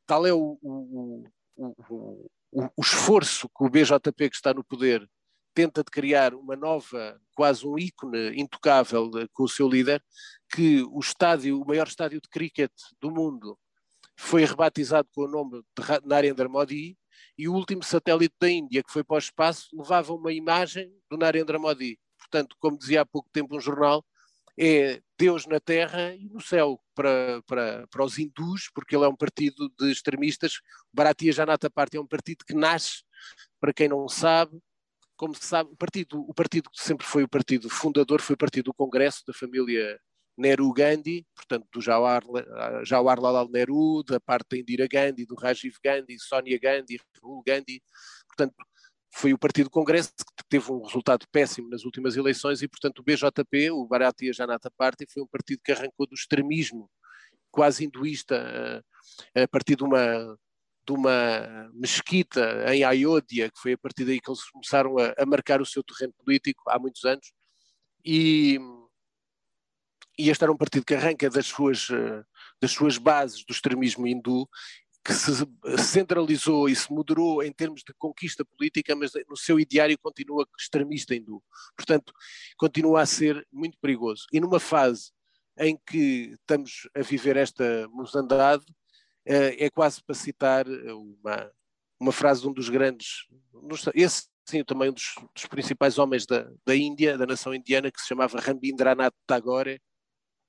tal 0.06 0.26
é 0.26 0.33
o, 0.33 0.59
o, 0.62 1.24
o, 1.56 2.30
o 2.52 2.83
esforço 2.83 3.48
que 3.48 3.64
o 3.64 3.70
BJP 3.70 4.30
que 4.30 4.37
está 4.37 4.52
no 4.52 4.64
poder 4.64 5.09
tenta 5.54 5.83
de 5.83 5.90
criar 5.90 6.35
uma 6.35 6.56
nova, 6.56 7.20
quase 7.35 7.66
um 7.66 7.78
ícone 7.78 8.40
intocável 8.40 9.11
de, 9.11 9.28
com 9.28 9.44
o 9.44 9.48
seu 9.48 9.68
líder, 9.68 10.02
que 10.52 10.83
o 10.83 11.00
estádio, 11.00 11.61
o 11.61 11.66
maior 11.66 11.87
estádio 11.87 12.20
de 12.20 12.28
cricket 12.28 12.70
do 13.00 13.11
mundo, 13.11 13.59
foi 14.16 14.44
rebatizado 14.44 15.09
com 15.14 15.22
o 15.22 15.28
nome 15.28 15.62
de 15.76 16.06
Narendra 16.06 16.48
Modi, 16.48 16.96
e 17.37 17.48
o 17.48 17.54
último 17.54 17.83
satélite 17.83 18.35
da 18.40 18.50
Índia 18.50 18.83
que 18.83 18.92
foi 18.92 19.02
para 19.02 19.16
o 19.16 19.18
espaço 19.18 19.68
levava 19.72 20.12
uma 20.12 20.33
imagem 20.33 20.92
do 21.11 21.16
Narendra 21.16 21.59
Modi. 21.59 21.98
Portanto, 22.18 22.54
como 22.61 22.78
dizia 22.78 23.00
há 23.00 23.06
pouco 23.06 23.28
tempo 23.33 23.56
um 23.56 23.61
jornal, 23.61 24.04
é 24.62 25.01
Deus 25.18 25.46
na 25.46 25.59
terra 25.59 26.14
e 26.14 26.29
no 26.29 26.38
céu 26.38 26.79
para, 26.94 27.42
para, 27.46 27.87
para 27.88 28.05
os 28.05 28.18
hindus, 28.18 28.70
porque 28.75 28.94
ele 28.94 29.07
é 29.07 29.09
um 29.09 29.16
partido 29.16 29.73
de 29.79 29.90
extremistas. 29.90 30.61
Bharatiya 30.92 31.33
Janata 31.33 31.70
Party 31.70 31.96
é 31.96 32.01
um 32.01 32.07
partido 32.07 32.44
que 32.44 32.53
nasce, 32.53 33.03
para 33.59 33.73
quem 33.73 33.88
não 33.88 34.07
sabe, 34.07 34.61
como 35.16 35.35
se 35.35 35.44
sabe, 35.44 35.70
o 35.73 35.77
partido, 35.77 36.20
o 36.20 36.35
partido 36.35 36.68
que 36.70 36.83
sempre 36.83 37.07
foi 37.07 37.23
o 37.23 37.29
partido 37.29 37.70
fundador 37.70 38.20
foi 38.20 38.35
o 38.35 38.38
partido 38.38 38.66
do 38.66 38.75
Congresso 38.75 39.23
da 39.27 39.33
família 39.33 39.99
Nehru 40.37 40.73
Gandhi, 40.73 41.27
portanto 41.35 41.66
do 41.73 41.81
Jawaharlal, 41.81 42.85
Jawaharlal 42.85 43.49
Nehru, 43.51 44.03
da 44.03 44.20
parte 44.20 44.49
da 44.51 44.59
Indira 44.59 44.87
Gandhi, 44.87 45.25
do 45.25 45.35
Rajiv 45.35 45.75
Gandhi, 45.83 46.18
Sonia 46.18 46.59
Gandhi, 46.59 46.99
Rahul 47.23 47.42
Gandhi, 47.46 47.83
portanto 48.29 48.55
foi 49.12 49.33
o 49.33 49.38
Partido 49.38 49.70
Congresso 49.70 50.12
que 50.37 50.39
teve 50.50 50.70
um 50.72 50.82
resultado 50.82 51.26
péssimo 51.30 51.70
nas 51.70 51.84
últimas 51.84 52.16
eleições 52.16 52.60
e, 52.60 52.68
portanto, 52.68 52.98
o 52.98 53.02
BJP, 53.04 53.70
o 53.70 53.86
Bharatiya 53.86 54.32
Janata 54.32 54.70
Party, 54.76 55.06
foi 55.08 55.22
um 55.22 55.26
partido 55.26 55.60
que 55.64 55.70
arrancou 55.70 56.06
do 56.06 56.14
extremismo 56.14 56.90
quase 57.52 57.84
hinduísta 57.84 58.84
a 59.34 59.48
partir 59.48 59.76
de 59.76 59.84
uma, 59.84 60.36
de 60.84 60.92
uma 60.92 61.70
mesquita 61.72 62.64
em 62.74 62.82
Ayodhya, 62.82 63.48
que 63.48 63.60
foi 63.60 63.74
a 63.74 63.78
partir 63.78 64.04
daí 64.04 64.20
que 64.20 64.28
eles 64.28 64.44
começaram 64.50 64.98
a, 64.98 65.14
a 65.16 65.24
marcar 65.24 65.62
o 65.62 65.66
seu 65.66 65.84
terreno 65.84 66.12
político 66.24 66.64
há 66.68 66.78
muitos 66.80 67.04
anos. 67.04 67.32
E, 68.04 68.58
e 70.18 70.30
este 70.30 70.42
era 70.42 70.52
um 70.52 70.56
partido 70.56 70.84
que 70.84 70.94
arranca 70.94 71.30
das 71.30 71.46
suas, 71.46 71.88
eh, 71.90 72.24
das 72.60 72.72
suas 72.72 72.98
bases 72.98 73.44
do 73.44 73.52
extremismo 73.52 74.06
hindu, 74.06 74.48
que 75.04 75.14
se 75.14 75.32
centralizou 75.78 76.68
e 76.68 76.76
se 76.76 76.92
moderou 76.92 77.42
em 77.42 77.52
termos 77.52 77.82
de 77.82 77.94
conquista 77.94 78.44
política, 78.44 78.94
mas 78.94 79.12
no 79.28 79.36
seu 79.36 79.58
ideário 79.58 79.98
continua 79.98 80.46
extremista 80.58 81.14
hindu. 81.14 81.42
Portanto, 81.76 82.12
continua 82.56 83.02
a 83.02 83.06
ser 83.06 83.46
muito 83.50 83.78
perigoso. 83.80 84.26
E 84.32 84.40
numa 84.40 84.60
fase 84.60 85.10
em 85.58 85.78
que 85.86 86.34
estamos 86.34 86.88
a 86.94 87.00
viver 87.00 87.36
esta 87.36 87.88
mozandade, 87.88 88.64
eh, 89.24 89.64
é 89.66 89.70
quase 89.70 90.02
para 90.02 90.14
citar 90.14 90.66
uma, 90.68 91.50
uma 91.98 92.12
frase 92.12 92.42
de 92.42 92.48
um 92.48 92.52
dos 92.52 92.68
grandes, 92.68 93.26
esse 93.94 94.28
sim, 94.46 94.64
também 94.64 94.90
um 94.90 94.94
dos, 94.94 95.14
dos 95.34 95.46
principais 95.46 95.98
homens 95.98 96.26
da, 96.26 96.50
da 96.66 96.74
Índia, 96.74 97.16
da 97.16 97.26
nação 97.26 97.54
indiana, 97.54 97.90
que 97.90 98.00
se 98.00 98.08
chamava 98.08 98.40
Rabindranath 98.40 99.14
Tagore, 99.26 99.80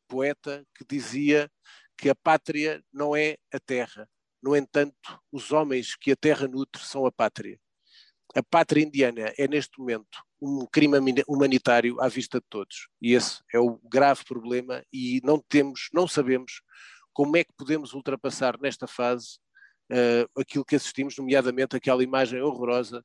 poeta 0.08 0.66
que 0.76 0.84
dizia 0.84 1.50
que 1.98 2.10
a 2.10 2.16
pátria 2.16 2.84
não 2.92 3.16
é 3.16 3.38
a 3.54 3.60
terra. 3.60 4.10
No 4.42 4.56
entanto, 4.56 5.20
os 5.32 5.52
homens 5.52 5.96
que 5.96 6.12
a 6.12 6.16
terra 6.16 6.48
nutre 6.48 6.82
são 6.84 7.06
a 7.06 7.12
pátria. 7.12 7.60
A 8.36 8.42
pátria 8.42 8.84
indiana 8.84 9.34
é, 9.38 9.48
neste 9.48 9.78
momento, 9.80 10.24
um 10.42 10.66
crime 10.66 10.98
humanitário 11.28 12.02
à 12.02 12.08
vista 12.08 12.40
de 12.40 12.46
todos. 12.50 12.88
E 13.02 13.14
esse 13.14 13.42
é 13.54 13.60
o 13.60 13.80
grave 13.84 14.24
problema 14.24 14.84
e 14.92 15.22
não 15.24 15.38
temos, 15.38 15.90
não 15.94 16.08
sabemos 16.08 16.62
como 17.14 17.38
é 17.38 17.44
que 17.44 17.54
podemos 17.58 17.94
ultrapassar 17.94 18.60
nesta 18.60 18.88
fase 18.88 19.38
uh, 19.92 20.42
aquilo 20.42 20.66
que 20.66 20.76
assistimos, 20.76 21.18
nomeadamente 21.18 21.76
aquela 21.76 22.04
imagem 22.04 22.42
horrorosa 22.42 23.04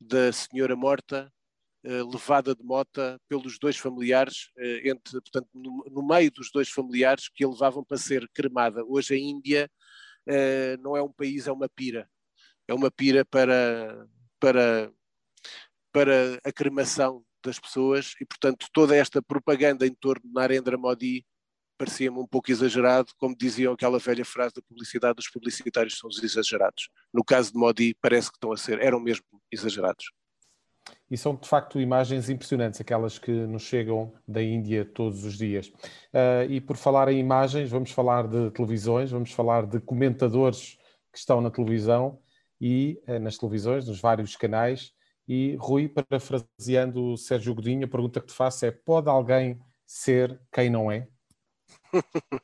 da 0.00 0.32
senhora 0.32 0.74
morta 0.74 1.30
eh, 1.84 2.02
levada 2.04 2.54
de 2.54 2.62
mota 2.62 3.20
pelos 3.28 3.58
dois 3.58 3.76
familiares, 3.76 4.50
eh, 4.56 4.88
entre, 4.88 5.20
portanto, 5.20 5.48
no, 5.52 5.84
no, 5.90 6.06
meio 6.06 6.30
dos 6.30 6.48
dois 6.52 6.68
familiares 6.68 7.28
que 7.28 7.44
a 7.44 7.48
levavam 7.48 7.82
para 7.82 7.98
ser 7.98 8.28
cremada. 8.32 8.84
Hoje 8.84 9.14
a 9.14 9.18
Índia 9.18 9.68
uh, 10.28 10.82
não 10.82 10.96
é 10.96 11.02
um 11.02 11.12
país, 11.12 11.46
é 11.46 11.52
uma 11.52 11.68
pira. 11.68 12.08
É 12.68 12.74
uma 12.74 12.90
pira 12.90 13.24
para, 13.24 14.06
para, 14.38 14.92
para 15.92 16.40
a 16.44 16.52
cremação 16.52 17.24
das 17.44 17.58
pessoas 17.58 18.14
e, 18.20 18.24
portanto, 18.24 18.66
toda 18.72 18.96
esta 18.96 19.20
propaganda 19.20 19.86
em 19.86 19.94
torno 19.94 20.22
de 20.24 20.32
Narendra 20.32 20.78
Modi 20.78 21.24
parecia-me 21.76 22.18
um 22.18 22.26
pouco 22.26 22.50
exagerado, 22.50 23.12
como 23.18 23.36
diziam 23.36 23.72
aquela 23.72 23.98
velha 23.98 24.24
frase 24.24 24.54
da 24.54 24.62
publicidade, 24.62 25.18
os 25.18 25.28
publicitários 25.28 25.98
são 25.98 26.08
os 26.08 26.22
exagerados. 26.22 26.88
No 27.12 27.24
caso 27.24 27.52
de 27.52 27.58
Modi, 27.58 27.96
parece 28.00 28.30
que 28.30 28.36
estão 28.36 28.52
a 28.52 28.56
ser, 28.56 28.80
eram 28.80 29.00
mesmo 29.00 29.24
exagerados. 29.50 30.12
E 31.10 31.16
são 31.16 31.36
de 31.36 31.46
facto 31.46 31.78
imagens 31.78 32.30
impressionantes, 32.30 32.80
aquelas 32.80 33.18
que 33.18 33.30
nos 33.30 33.62
chegam 33.62 34.14
da 34.26 34.42
Índia 34.42 34.84
todos 34.84 35.24
os 35.24 35.36
dias. 35.36 35.68
Uh, 35.68 36.48
e 36.48 36.60
por 36.60 36.76
falar 36.76 37.08
em 37.08 37.18
imagens, 37.18 37.70
vamos 37.70 37.90
falar 37.90 38.26
de 38.26 38.50
televisões, 38.50 39.10
vamos 39.10 39.32
falar 39.32 39.66
de 39.66 39.78
comentadores 39.80 40.78
que 41.12 41.18
estão 41.18 41.40
na 41.40 41.50
televisão 41.50 42.18
e 42.60 42.98
uh, 43.06 43.18
nas 43.18 43.36
televisões, 43.36 43.86
nos 43.86 44.00
vários 44.00 44.36
canais. 44.36 44.92
E 45.28 45.54
Rui, 45.60 45.88
parafraseando 45.88 47.12
o 47.12 47.16
Sérgio 47.16 47.54
Godinho, 47.54 47.84
a 47.84 47.90
pergunta 47.90 48.20
que 48.20 48.28
te 48.28 48.32
faço 48.32 48.64
é: 48.64 48.70
pode 48.70 49.08
alguém 49.08 49.60
ser 49.86 50.40
quem 50.50 50.70
não 50.70 50.90
é? 50.90 51.06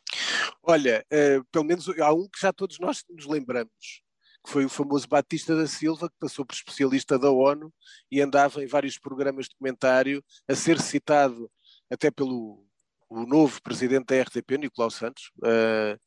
Olha, 0.62 1.04
uh, 1.10 1.44
pelo 1.50 1.64
menos 1.64 1.88
há 1.98 2.12
um 2.12 2.28
que 2.28 2.40
já 2.40 2.52
todos 2.52 2.78
nós 2.78 3.02
nos 3.08 3.26
lembramos 3.26 4.02
que 4.44 4.50
foi 4.50 4.64
o 4.64 4.68
famoso 4.68 5.08
Batista 5.08 5.54
da 5.56 5.66
Silva, 5.66 6.08
que 6.08 6.16
passou 6.18 6.44
por 6.44 6.54
especialista 6.54 7.18
da 7.18 7.30
ONU 7.30 7.72
e 8.10 8.20
andava 8.20 8.62
em 8.62 8.66
vários 8.66 8.98
programas 8.98 9.46
de 9.46 9.56
comentário 9.56 10.24
a 10.48 10.54
ser 10.54 10.80
citado 10.80 11.50
até 11.90 12.10
pelo 12.10 12.64
o 13.08 13.24
novo 13.26 13.62
presidente 13.62 14.06
da 14.06 14.22
RTP, 14.22 14.58
Nicolau 14.58 14.90
Santos, 14.90 15.30
uh, 15.38 15.98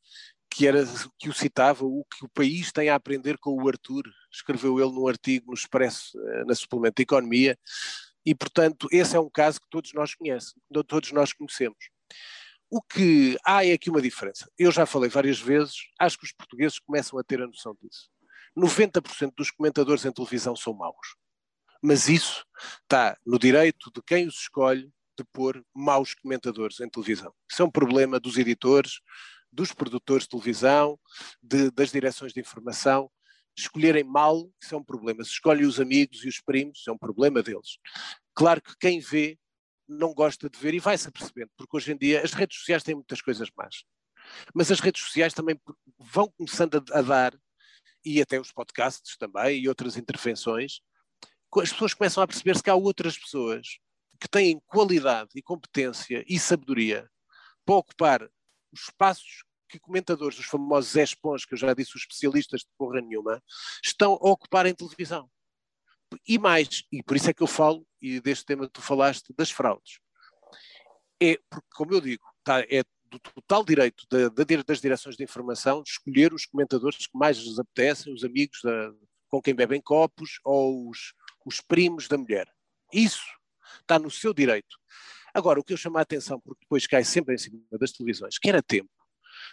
que, 0.48 0.66
era, 0.66 0.84
que 1.18 1.28
o 1.28 1.32
citava, 1.32 1.84
o 1.84 2.04
que 2.04 2.24
o 2.24 2.28
país 2.28 2.70
tem 2.70 2.88
a 2.88 2.94
aprender 2.94 3.38
com 3.38 3.50
o 3.60 3.68
Arthur, 3.68 4.04
escreveu 4.30 4.78
ele 4.78 4.92
num 4.92 5.08
artigo 5.08 5.46
no 5.48 5.54
Expresso, 5.54 6.16
uh, 6.18 6.46
na 6.46 6.54
Suplemento 6.54 6.96
de 6.96 7.02
Economia, 7.02 7.58
e 8.24 8.34
portanto 8.34 8.86
esse 8.92 9.16
é 9.16 9.20
um 9.20 9.28
caso 9.28 9.60
que 9.60 9.66
todos 9.68 9.92
nós 9.94 10.14
conhecemos, 10.14 10.54
todos 10.86 11.10
nós 11.10 11.32
conhecemos. 11.32 11.90
O 12.70 12.80
que 12.80 13.36
há 13.44 13.66
é 13.66 13.72
aqui 13.72 13.90
uma 13.90 14.00
diferença. 14.00 14.50
Eu 14.58 14.70
já 14.70 14.86
falei 14.86 15.10
várias 15.10 15.38
vezes, 15.38 15.74
acho 15.98 16.16
que 16.16 16.24
os 16.24 16.32
portugueses 16.32 16.78
começam 16.78 17.18
a 17.18 17.24
ter 17.24 17.42
a 17.42 17.46
noção 17.46 17.76
disso. 17.82 18.08
90% 18.56 19.32
dos 19.36 19.50
comentadores 19.50 20.04
em 20.04 20.12
televisão 20.12 20.54
são 20.54 20.74
maus. 20.74 21.16
Mas 21.82 22.08
isso 22.08 22.44
está 22.82 23.16
no 23.26 23.38
direito 23.38 23.90
de 23.92 24.02
quem 24.02 24.26
os 24.26 24.36
escolhe 24.36 24.92
de 25.16 25.24
pôr 25.32 25.64
maus 25.74 26.14
comentadores 26.14 26.80
em 26.80 26.88
televisão. 26.88 27.34
Isso 27.50 27.62
é 27.62 27.64
um 27.64 27.70
problema 27.70 28.20
dos 28.20 28.38
editores, 28.38 29.00
dos 29.50 29.72
produtores 29.72 30.24
de 30.24 30.30
televisão, 30.30 30.98
de, 31.42 31.70
das 31.70 31.90
direções 31.90 32.32
de 32.32 32.40
informação. 32.40 33.10
Escolherem 33.56 34.04
mal, 34.04 34.50
isso 34.62 34.74
é 34.74 34.78
um 34.78 34.84
problema. 34.84 35.22
Se 35.24 35.30
escolhem 35.30 35.66
os 35.66 35.78
amigos 35.78 36.24
e 36.24 36.28
os 36.28 36.40
primos, 36.40 36.78
isso 36.78 36.90
é 36.90 36.92
um 36.92 36.98
problema 36.98 37.42
deles. 37.42 37.78
Claro 38.34 38.62
que 38.62 38.74
quem 38.78 39.00
vê 39.00 39.38
não 39.86 40.14
gosta 40.14 40.48
de 40.48 40.58
ver 40.58 40.72
e 40.72 40.78
vai-se 40.78 41.08
apercebendo, 41.08 41.50
porque 41.56 41.76
hoje 41.76 41.92
em 41.92 41.96
dia 41.98 42.22
as 42.22 42.32
redes 42.32 42.58
sociais 42.58 42.82
têm 42.82 42.94
muitas 42.94 43.20
coisas 43.20 43.48
más. 43.56 43.84
Mas 44.54 44.70
as 44.70 44.80
redes 44.80 45.02
sociais 45.02 45.34
também 45.34 45.60
vão 45.98 46.32
começando 46.36 46.76
a, 46.76 46.98
a 46.98 47.02
dar 47.02 47.34
e 48.04 48.20
até 48.20 48.40
os 48.40 48.52
podcasts 48.52 49.16
também 49.16 49.60
e 49.60 49.68
outras 49.68 49.96
intervenções, 49.96 50.80
as 51.60 51.72
pessoas 51.72 51.94
começam 51.94 52.22
a 52.22 52.26
perceber-se 52.26 52.62
que 52.62 52.70
há 52.70 52.74
outras 52.74 53.18
pessoas 53.18 53.78
que 54.20 54.28
têm 54.28 54.60
qualidade 54.66 55.30
e 55.34 55.42
competência 55.42 56.24
e 56.28 56.38
sabedoria 56.38 57.10
para 57.64 57.74
ocupar 57.76 58.22
os 58.72 58.82
espaços 58.82 59.44
que 59.68 59.78
comentadores, 59.78 60.38
os 60.38 60.44
famosos 60.44 60.94
expons, 60.96 61.46
que 61.46 61.54
eu 61.54 61.58
já 61.58 61.72
disse, 61.72 61.96
os 61.96 62.02
especialistas 62.02 62.60
de 62.60 62.68
porra 62.76 63.00
nenhuma, 63.00 63.42
estão 63.82 64.12
a 64.12 64.30
ocupar 64.30 64.66
em 64.66 64.74
televisão. 64.74 65.30
E 66.28 66.38
mais, 66.38 66.84
e 66.92 67.02
por 67.02 67.16
isso 67.16 67.30
é 67.30 67.34
que 67.34 67.42
eu 67.42 67.46
falo, 67.46 67.86
e 68.00 68.20
deste 68.20 68.44
tema 68.44 68.66
que 68.66 68.72
tu 68.72 68.82
falaste, 68.82 69.32
das 69.34 69.50
fraudes. 69.50 69.98
É, 71.22 71.38
porque, 71.48 71.68
como 71.74 71.94
eu 71.94 72.00
digo, 72.02 72.22
tá, 72.44 72.60
é 72.60 72.84
do 73.12 73.18
total 73.18 73.64
direito 73.64 74.06
da, 74.10 74.28
da, 74.28 74.62
das 74.66 74.80
direções 74.80 75.16
de 75.16 75.22
informação 75.22 75.82
de 75.82 75.90
escolher 75.90 76.32
os 76.32 76.46
comentadores 76.46 77.06
que 77.06 77.16
mais 77.16 77.36
lhes 77.36 77.58
apetecem, 77.58 78.12
os 78.12 78.24
amigos 78.24 78.60
da, 78.62 78.92
com 79.28 79.42
quem 79.42 79.54
bebem 79.54 79.80
copos 79.80 80.40
ou 80.44 80.88
os, 80.88 81.12
os 81.44 81.60
primos 81.60 82.08
da 82.08 82.16
mulher. 82.16 82.48
Isso 82.92 83.24
está 83.80 83.98
no 83.98 84.10
seu 84.10 84.32
direito. 84.32 84.76
Agora, 85.34 85.60
o 85.60 85.64
que 85.64 85.72
eu 85.72 85.76
chamo 85.76 85.98
a 85.98 86.02
atenção, 86.02 86.40
porque 86.40 86.62
depois 86.62 86.86
cai 86.86 87.04
sempre 87.04 87.34
em 87.34 87.38
cima 87.38 87.58
das 87.72 87.92
televisões, 87.92 88.38
que 88.38 88.48
era 88.48 88.62
tempo 88.62 88.90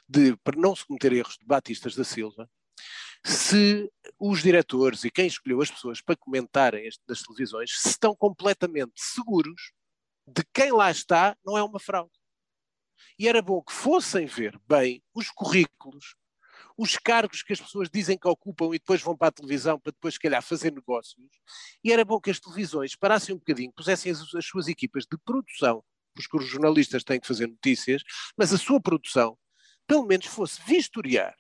de, 0.08 0.36
para 0.38 0.60
não 0.60 0.76
se 0.76 0.86
cometer 0.86 1.14
erros 1.14 1.38
de 1.38 1.46
Batistas 1.46 1.96
da 1.96 2.04
Silva, 2.04 2.50
se 3.26 3.92
os 4.18 4.42
diretores 4.42 5.04
e 5.04 5.12
quem 5.12 5.28
escolheu 5.28 5.62
as 5.62 5.70
pessoas 5.72 6.02
para 6.02 6.16
comentarem 6.16 6.86
este, 6.86 7.02
das 7.06 7.22
televisões 7.22 7.72
se 7.78 7.90
estão 7.90 8.16
completamente 8.16 8.94
seguros 8.96 9.74
de 10.26 10.44
quem 10.54 10.72
lá 10.72 10.90
está 10.90 11.36
não 11.46 11.58
é 11.58 11.64
uma 11.64 11.80
fraude. 11.80 12.12
E 13.18 13.28
era 13.28 13.42
bom 13.42 13.62
que 13.62 13.72
fossem 13.72 14.26
ver 14.26 14.60
bem 14.68 15.04
os 15.14 15.30
currículos, 15.30 16.16
os 16.78 16.98
cargos 16.98 17.44
que 17.44 17.54
as 17.54 17.60
pessoas 17.60 17.90
dizem 17.90 18.18
que 18.18 18.28
ocupam 18.28 18.68
e 18.68 18.80
depois 18.80 19.02
vão 19.02 19.16
para 19.16 19.28
a 19.28 19.32
televisão 19.32 19.80
para 19.80 19.92
depois, 19.92 20.14
se 20.14 20.20
calhar, 20.20 20.42
fazer 20.42 20.72
negócios. 20.72 21.30
E 21.84 21.92
era 21.92 22.06
bom 22.06 22.20
que 22.20 22.30
as 22.30 22.40
televisões 22.40 22.96
parassem 22.96 23.36
um 23.36 23.38
bocadinho, 23.38 23.74
pusessem 23.76 24.12
as, 24.12 24.34
as 24.34 24.46
suas 24.46 24.68
equipas 24.68 25.06
de 25.06 25.18
produção, 25.26 25.84
porque 26.14 26.38
os 26.38 26.46
jornalistas 26.46 27.04
têm 27.04 27.20
que 27.20 27.28
fazer 27.28 27.48
notícias, 27.48 28.02
mas 28.38 28.54
a 28.54 28.58
sua 28.58 28.82
produção, 28.82 29.38
pelo 29.86 30.06
menos, 30.06 30.26
fosse 30.26 30.62
vistoriar 30.66 31.36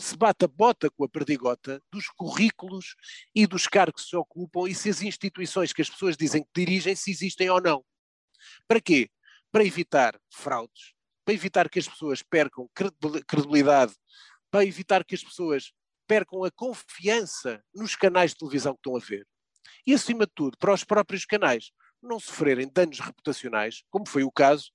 se 0.00 0.16
bata 0.16 0.48
bota 0.48 0.90
com 0.90 1.04
a 1.04 1.08
perdigota 1.08 1.82
dos 1.92 2.08
currículos 2.08 2.96
e 3.34 3.46
dos 3.46 3.66
cargos 3.66 4.02
que 4.02 4.08
se 4.08 4.16
ocupam 4.16 4.66
e 4.66 4.74
se 4.74 4.88
as 4.88 5.02
instituições 5.02 5.72
que 5.72 5.82
as 5.82 5.90
pessoas 5.90 6.16
dizem 6.16 6.42
que 6.42 6.48
dirigem 6.56 6.96
se 6.96 7.10
existem 7.10 7.50
ou 7.50 7.60
não. 7.60 7.84
Para 8.66 8.80
quê? 8.80 9.10
Para 9.52 9.64
evitar 9.64 10.18
fraudes, 10.32 10.94
para 11.30 11.34
evitar 11.34 11.70
que 11.70 11.78
as 11.78 11.86
pessoas 11.86 12.22
percam 12.24 12.68
credibilidade, 13.24 13.94
para 14.50 14.64
evitar 14.64 15.04
que 15.04 15.14
as 15.14 15.22
pessoas 15.22 15.72
percam 16.04 16.42
a 16.42 16.50
confiança 16.50 17.62
nos 17.72 17.94
canais 17.94 18.32
de 18.32 18.38
televisão 18.38 18.72
que 18.72 18.80
estão 18.80 18.96
a 18.96 18.98
ver. 18.98 19.24
E, 19.86 19.94
acima 19.94 20.26
de 20.26 20.32
tudo, 20.34 20.58
para 20.58 20.74
os 20.74 20.82
próprios 20.82 21.24
canais 21.24 21.70
não 22.02 22.18
sofrerem 22.18 22.68
danos 22.68 22.98
reputacionais, 22.98 23.84
como 23.90 24.08
foi 24.08 24.24
o 24.24 24.32
caso 24.32 24.72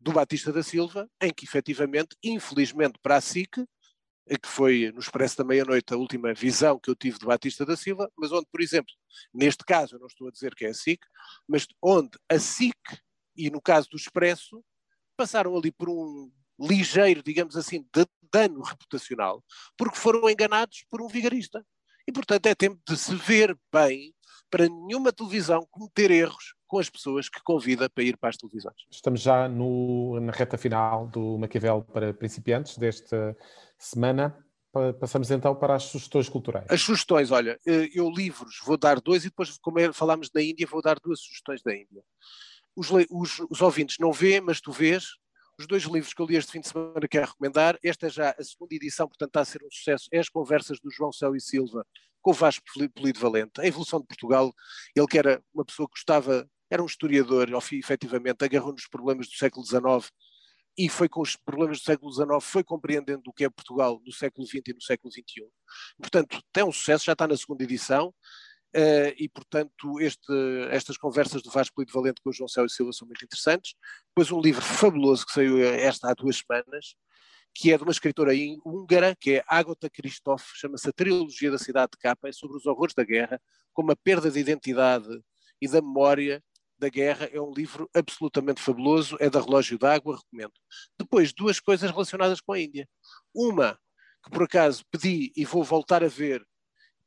do 0.00 0.12
Batista 0.12 0.50
da 0.50 0.62
Silva, 0.62 1.06
em 1.20 1.30
que 1.34 1.44
efetivamente, 1.44 2.16
infelizmente 2.24 2.98
para 3.02 3.16
a 3.16 3.20
SIC, 3.20 3.50
que 4.40 4.48
foi 4.48 4.90
no 4.94 5.00
Expresso 5.00 5.36
da 5.36 5.44
Meia-Noite 5.44 5.92
a 5.92 5.98
última 5.98 6.32
visão 6.32 6.80
que 6.80 6.88
eu 6.88 6.96
tive 6.96 7.18
de 7.18 7.26
Batista 7.26 7.66
da 7.66 7.76
Silva, 7.76 8.10
mas 8.16 8.32
onde, 8.32 8.46
por 8.50 8.62
exemplo, 8.62 8.94
neste 9.34 9.66
caso, 9.66 9.96
eu 9.96 10.00
não 10.00 10.06
estou 10.06 10.28
a 10.28 10.30
dizer 10.30 10.54
que 10.54 10.64
é 10.64 10.70
a 10.70 10.74
SIC, 10.74 10.98
mas 11.46 11.66
onde 11.82 12.16
a 12.26 12.38
SIC 12.38 12.74
e 13.36 13.50
no 13.50 13.60
caso 13.60 13.90
do 13.90 13.98
Expresso 13.98 14.64
passaram 15.20 15.54
ali 15.54 15.70
por 15.70 15.90
um 15.90 16.30
ligeiro, 16.58 17.22
digamos 17.22 17.54
assim, 17.54 17.86
de 17.94 18.06
dano 18.32 18.62
reputacional, 18.62 19.44
porque 19.76 19.98
foram 19.98 20.30
enganados 20.30 20.86
por 20.90 21.02
um 21.02 21.08
vigarista. 21.08 21.62
E, 22.08 22.12
portanto, 22.12 22.46
é 22.46 22.54
tempo 22.54 22.80
de 22.88 22.96
se 22.96 23.14
ver 23.14 23.54
bem 23.70 24.14
para 24.50 24.66
nenhuma 24.66 25.12
televisão 25.12 25.66
cometer 25.70 26.10
erros 26.10 26.54
com 26.66 26.78
as 26.78 26.88
pessoas 26.88 27.28
que 27.28 27.42
convida 27.42 27.90
para 27.90 28.02
ir 28.02 28.16
para 28.16 28.30
as 28.30 28.38
televisões. 28.38 28.76
Estamos 28.90 29.20
já 29.20 29.46
no, 29.46 30.18
na 30.20 30.32
reta 30.32 30.56
final 30.56 31.06
do 31.08 31.36
Maquiavel 31.36 31.82
para 31.82 32.14
principiantes 32.14 32.78
desta 32.78 33.36
semana. 33.78 34.34
Passamos 34.98 35.30
então 35.30 35.54
para 35.54 35.74
as 35.74 35.82
sugestões 35.82 36.30
culturais. 36.30 36.64
As 36.70 36.80
sugestões, 36.80 37.30
olha, 37.30 37.58
eh, 37.66 37.90
eu 37.92 38.08
livros 38.08 38.58
vou 38.64 38.78
dar 38.78 39.00
dois 39.00 39.24
e 39.24 39.28
depois, 39.28 39.58
como 39.58 39.78
é, 39.80 39.92
falámos 39.92 40.30
da 40.30 40.42
Índia, 40.42 40.66
vou 40.66 40.80
dar 40.80 40.98
duas 40.98 41.20
sugestões 41.20 41.60
da 41.62 41.74
Índia. 41.74 42.02
Os, 42.76 42.88
os, 43.10 43.40
os 43.50 43.60
ouvintes 43.60 43.96
não 43.98 44.12
vêem, 44.12 44.40
mas 44.40 44.60
tu 44.60 44.72
vês, 44.72 45.16
os 45.58 45.66
dois 45.66 45.82
livros 45.82 46.14
que 46.14 46.22
eu 46.22 46.26
li 46.26 46.36
este 46.36 46.52
fim 46.52 46.60
de 46.60 46.68
semana 46.68 47.06
quero 47.08 47.26
recomendar. 47.26 47.78
Esta 47.84 48.06
é 48.06 48.10
já 48.10 48.30
a 48.30 48.42
segunda 48.42 48.74
edição, 48.74 49.06
portanto 49.06 49.28
está 49.28 49.40
a 49.40 49.44
ser 49.44 49.62
um 49.62 49.70
sucesso. 49.70 50.08
É 50.10 50.18
as 50.18 50.28
conversas 50.28 50.80
do 50.80 50.90
João 50.90 51.12
Céu 51.12 51.36
e 51.36 51.40
Silva 51.40 51.86
com 52.22 52.30
o 52.30 52.34
Vasco 52.34 52.64
Polido 52.94 53.20
Valente. 53.20 53.60
A 53.60 53.66
evolução 53.66 54.00
de 54.00 54.06
Portugal, 54.06 54.52
ele 54.96 55.06
que 55.06 55.18
era 55.18 55.42
uma 55.52 55.64
pessoa 55.64 55.86
que 55.86 55.92
gostava, 55.92 56.48
era 56.70 56.82
um 56.82 56.86
historiador, 56.86 57.48
efetivamente, 57.72 58.44
agarrou 58.44 58.72
nos 58.72 58.86
problemas 58.86 59.26
do 59.26 59.34
século 59.34 59.64
XIX 59.66 60.10
e 60.78 60.88
foi 60.88 61.08
com 61.08 61.20
os 61.20 61.36
problemas 61.36 61.80
do 61.80 61.84
século 61.84 62.12
XIX, 62.12 62.28
foi 62.40 62.64
compreendendo 62.64 63.22
o 63.26 63.32
que 63.32 63.44
é 63.44 63.50
Portugal 63.50 64.00
no 64.04 64.12
século 64.12 64.46
XX 64.46 64.62
e 64.68 64.72
no 64.72 64.80
século 64.80 65.12
XXI. 65.12 65.46
Portanto, 65.98 66.42
tem 66.52 66.64
um 66.64 66.72
sucesso, 66.72 67.04
já 67.04 67.12
está 67.12 67.26
na 67.26 67.36
segunda 67.36 67.64
edição. 67.64 68.14
Uh, 68.74 69.10
e, 69.18 69.28
portanto, 69.28 70.00
este, 70.00 70.32
estas 70.70 70.96
conversas 70.96 71.42
do 71.42 71.50
Vasco 71.50 71.74
Polito 71.74 71.92
Valente 71.92 72.20
com 72.22 72.30
o 72.30 72.32
João 72.32 72.48
e 72.64 72.70
Silva 72.70 72.92
são 72.92 73.06
muito 73.06 73.24
interessantes. 73.24 73.74
Depois 74.08 74.30
um 74.30 74.40
livro 74.40 74.62
fabuloso 74.62 75.26
que 75.26 75.32
saiu 75.32 75.60
esta 75.60 76.10
há 76.10 76.14
duas 76.14 76.36
semanas, 76.36 76.94
que 77.52 77.72
é 77.72 77.76
de 77.76 77.82
uma 77.82 77.90
escritora 77.90 78.32
húngara, 78.64 79.16
que 79.16 79.36
é 79.36 79.44
Agota 79.48 79.90
Christoph, 79.90 80.44
chama-se 80.54 80.88
A 80.88 80.92
Trilogia 80.92 81.50
da 81.50 81.58
Cidade 81.58 81.90
de 81.92 81.98
Capa, 81.98 82.28
é 82.28 82.32
sobre 82.32 82.56
os 82.56 82.66
horrores 82.66 82.94
da 82.94 83.02
guerra, 83.02 83.40
como 83.72 83.90
a 83.90 83.96
perda 83.96 84.30
de 84.30 84.38
identidade 84.38 85.20
e 85.60 85.66
da 85.66 85.82
memória 85.82 86.42
da 86.78 86.88
guerra, 86.88 87.28
é 87.30 87.40
um 87.40 87.52
livro 87.52 87.90
absolutamente 87.92 88.62
fabuloso, 88.62 89.16
é 89.20 89.28
da 89.28 89.40
Relógio 89.40 89.78
d'Água, 89.78 90.16
recomendo. 90.16 90.54
Depois, 90.98 91.32
duas 91.32 91.60
coisas 91.60 91.90
relacionadas 91.90 92.40
com 92.40 92.52
a 92.52 92.60
Índia. 92.60 92.88
Uma, 93.34 93.78
que 94.24 94.30
por 94.30 94.44
acaso 94.44 94.82
pedi 94.90 95.30
e 95.36 95.44
vou 95.44 95.62
voltar 95.62 96.02
a 96.02 96.08
ver 96.08 96.46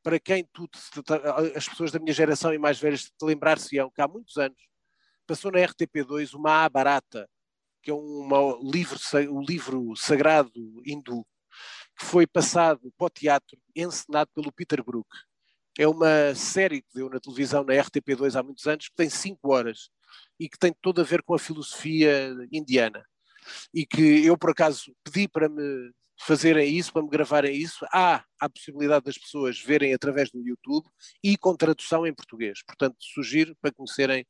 para 0.04 0.20
quem 0.20 0.44
tu, 0.52 0.68
as 1.56 1.66
pessoas 1.66 1.90
da 1.90 1.98
minha 1.98 2.12
geração 2.12 2.52
e 2.52 2.58
mais 2.58 2.78
velhas 2.78 3.04
te 3.04 3.24
lembrar-se-ão 3.24 3.90
que 3.90 4.02
há 4.02 4.06
muitos 4.06 4.36
anos 4.36 4.58
passou 5.26 5.50
na 5.50 5.60
RTP2 5.60 6.34
uma 6.34 6.62
A 6.64 6.68
Barata, 6.68 7.26
que 7.82 7.90
é 7.90 7.94
uma, 7.94 8.58
livro, 8.62 8.98
um 9.30 9.42
livro 9.42 9.96
sagrado 9.96 10.52
hindu, 10.84 11.26
que 11.98 12.04
foi 12.04 12.26
passado 12.26 12.92
para 12.98 13.06
o 13.06 13.10
teatro, 13.10 13.58
encenado 13.74 14.30
pelo 14.34 14.52
Peter 14.52 14.84
Brook. 14.84 15.08
É 15.78 15.88
uma 15.88 16.34
série 16.34 16.82
que 16.82 16.94
deu 16.94 17.08
na 17.08 17.18
televisão 17.18 17.64
na 17.64 17.72
RTP2 17.72 18.38
há 18.38 18.42
muitos 18.42 18.66
anos, 18.66 18.88
que 18.88 18.94
tem 18.94 19.08
cinco 19.08 19.54
horas 19.54 19.88
e 20.38 20.50
que 20.50 20.58
tem 20.58 20.74
tudo 20.82 21.00
a 21.00 21.04
ver 21.04 21.22
com 21.22 21.34
a 21.34 21.38
filosofia 21.38 22.30
indiana. 22.52 23.02
E 23.72 23.86
que 23.86 24.24
eu, 24.24 24.36
por 24.36 24.50
acaso, 24.50 24.94
pedi 25.02 25.26
para 25.26 25.48
me 25.48 25.90
fazerem 26.18 26.76
isso, 26.76 26.92
para 26.92 27.02
me 27.02 27.08
gravarem 27.08 27.56
isso, 27.56 27.84
há 27.92 28.24
a 28.40 28.48
possibilidade 28.48 29.04
das 29.04 29.18
pessoas 29.18 29.60
verem 29.60 29.92
através 29.92 30.30
do 30.30 30.40
YouTube 30.40 30.86
e 31.22 31.36
com 31.36 31.56
tradução 31.56 32.06
em 32.06 32.14
português. 32.14 32.62
Portanto, 32.66 32.96
sugiro 33.00 33.56
para 33.60 33.72
conhecerem 33.72 34.26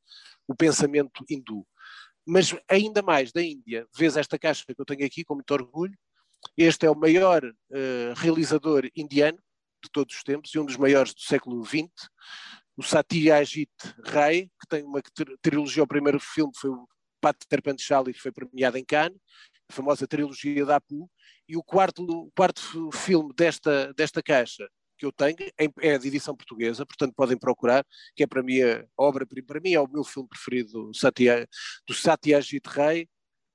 o 0.48 0.54
pensamento 0.54 1.24
hindu. 1.28 1.66
Mas 2.26 2.54
ainda 2.68 3.02
mais 3.02 3.32
da 3.32 3.42
Índia, 3.42 3.86
vês 3.94 4.16
esta 4.16 4.38
caixa 4.38 4.64
que 4.66 4.80
eu 4.80 4.84
tenho 4.84 5.04
aqui 5.04 5.24
com 5.24 5.34
muito 5.34 5.50
orgulho. 5.50 5.96
Este 6.56 6.86
é 6.86 6.90
o 6.90 6.98
maior 6.98 7.44
uh, 7.44 8.14
realizador 8.16 8.88
indiano 8.96 9.38
de 9.82 9.90
todos 9.90 10.16
os 10.16 10.22
tempos 10.22 10.54
e 10.54 10.58
um 10.58 10.64
dos 10.64 10.76
maiores 10.76 11.12
do 11.12 11.20
século 11.20 11.62
XX, 11.64 11.90
o 12.76 12.82
Satyajit 12.82 13.70
Ray, 14.04 14.50
que 14.60 14.66
tem 14.68 14.82
uma 14.82 15.00
trilogia, 15.42 15.82
o 15.82 15.86
primeiro 15.86 16.18
filme 16.18 16.52
foi 16.56 16.70
o 16.70 16.88
Pater 17.20 17.62
Panchali, 17.62 18.12
que 18.12 18.20
foi 18.20 18.32
premiado 18.32 18.76
em 18.76 18.84
Cannes, 18.84 19.18
famosa 19.74 20.06
trilogia 20.06 20.64
da 20.64 20.76
Apu, 20.76 21.10
e 21.48 21.56
o 21.56 21.62
quarto, 21.62 22.30
quarto 22.36 22.90
filme 22.92 23.32
desta, 23.34 23.92
desta 23.94 24.22
caixa 24.22 24.66
que 24.96 25.04
eu 25.04 25.12
tenho 25.12 25.36
é 25.80 25.98
de 25.98 26.08
edição 26.08 26.36
portuguesa, 26.36 26.86
portanto 26.86 27.14
podem 27.14 27.36
procurar, 27.36 27.84
que 28.14 28.22
é 28.22 28.26
para 28.26 28.42
mim 28.42 28.62
a 28.62 28.84
obra, 28.96 29.26
para 29.26 29.60
mim 29.60 29.72
é 29.72 29.80
o 29.80 29.88
meu 29.88 30.04
filme 30.04 30.28
preferido 30.28 30.90
do 31.86 31.94
Satyajit 31.94 32.68
Ray, 32.68 33.08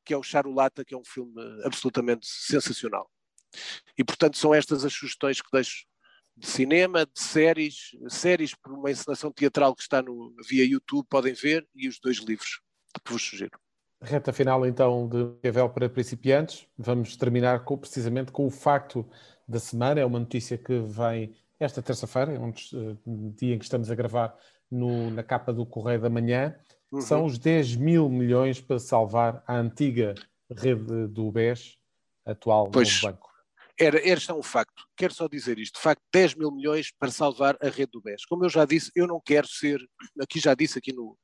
que 0.06 0.14
é 0.14 0.18
o 0.18 0.24
Charulata, 0.24 0.84
que 0.84 0.94
é 0.94 0.98
um 0.98 1.06
filme 1.06 1.34
absolutamente 1.64 2.28
sensacional. 2.28 3.10
E 3.98 4.04
portanto 4.04 4.38
são 4.38 4.54
estas 4.54 4.84
as 4.84 4.94
sugestões 4.94 5.42
que 5.42 5.50
deixo 5.52 5.86
de 6.36 6.48
cinema, 6.48 7.06
de 7.06 7.20
séries, 7.20 7.92
séries 8.10 8.56
por 8.56 8.74
uma 8.74 8.92
encenação 8.92 9.32
teatral 9.32 9.76
que 9.76 9.82
está 9.82 10.02
no, 10.02 10.34
via 10.48 10.66
YouTube, 10.66 11.08
podem 11.10 11.34
ver, 11.34 11.68
e 11.76 11.88
os 11.88 12.00
dois 12.00 12.18
livros 12.18 12.62
que 13.06 13.12
vos 13.12 13.22
sugiro. 13.22 13.60
Reta 14.02 14.32
final 14.32 14.66
então 14.66 15.08
de 15.10 15.18
Maquiavel 15.18 15.70
para 15.70 15.90
principiantes. 15.90 16.66
Vamos 16.78 17.18
terminar 17.18 17.66
com, 17.66 17.78
precisamente 17.78 18.32
com 18.32 18.46
o 18.46 18.50
facto 18.50 19.06
da 19.48 19.60
semana. 19.60 20.00
É 20.00 20.06
uma 20.06 20.20
notícia 20.20 20.58
que 20.58 20.80
vem 20.80 21.36
esta 21.60 21.82
terça-feira, 21.82 22.34
é 22.34 22.40
um 22.40 22.50
uh, 22.50 23.34
dia 23.36 23.56
em 23.56 23.60
que 23.60 23.66
estamos 23.66 23.92
a 23.92 23.96
gravar 23.96 24.34
no, 24.72 25.12
na 25.12 25.22
capa 25.22 25.52
do 25.52 25.66
Correio 25.66 26.00
da 26.00 26.10
Manhã. 26.10 26.56
Uhum. 26.90 27.02
São 27.02 27.26
os 27.26 27.38
10 27.38 27.76
mil 27.76 28.10
milhões 28.10 28.62
para 28.62 28.80
salvar 28.80 29.44
a 29.46 29.58
antiga 29.58 30.16
rede 30.50 31.08
do 31.08 31.30
BES, 31.32 31.78
atual 32.26 32.70
pois, 32.70 33.02
banco. 33.02 33.30
Era, 33.78 34.00
este 34.08 34.32
é 34.32 34.34
um 34.34 34.42
facto. 34.42 34.86
Quero 34.96 35.14
só 35.14 35.28
dizer 35.28 35.60
isto. 35.60 35.76
De 35.76 35.82
facto, 35.82 36.02
10 36.14 36.36
mil 36.36 36.52
milhões 36.52 36.92
para 36.98 37.12
salvar 37.12 37.58
a 37.62 37.68
rede 37.68 37.92
do 37.92 38.02
BES. 38.02 38.26
Como 38.26 38.46
eu 38.46 38.50
já 38.50 38.66
disse, 38.66 38.92
eu 38.96 39.06
não 39.06 39.20
quero 39.20 39.48
ser, 39.48 39.80
aqui 40.22 40.40
já 40.40 40.54
disse 40.54 40.80
aqui 40.80 40.94
no, 40.94 41.18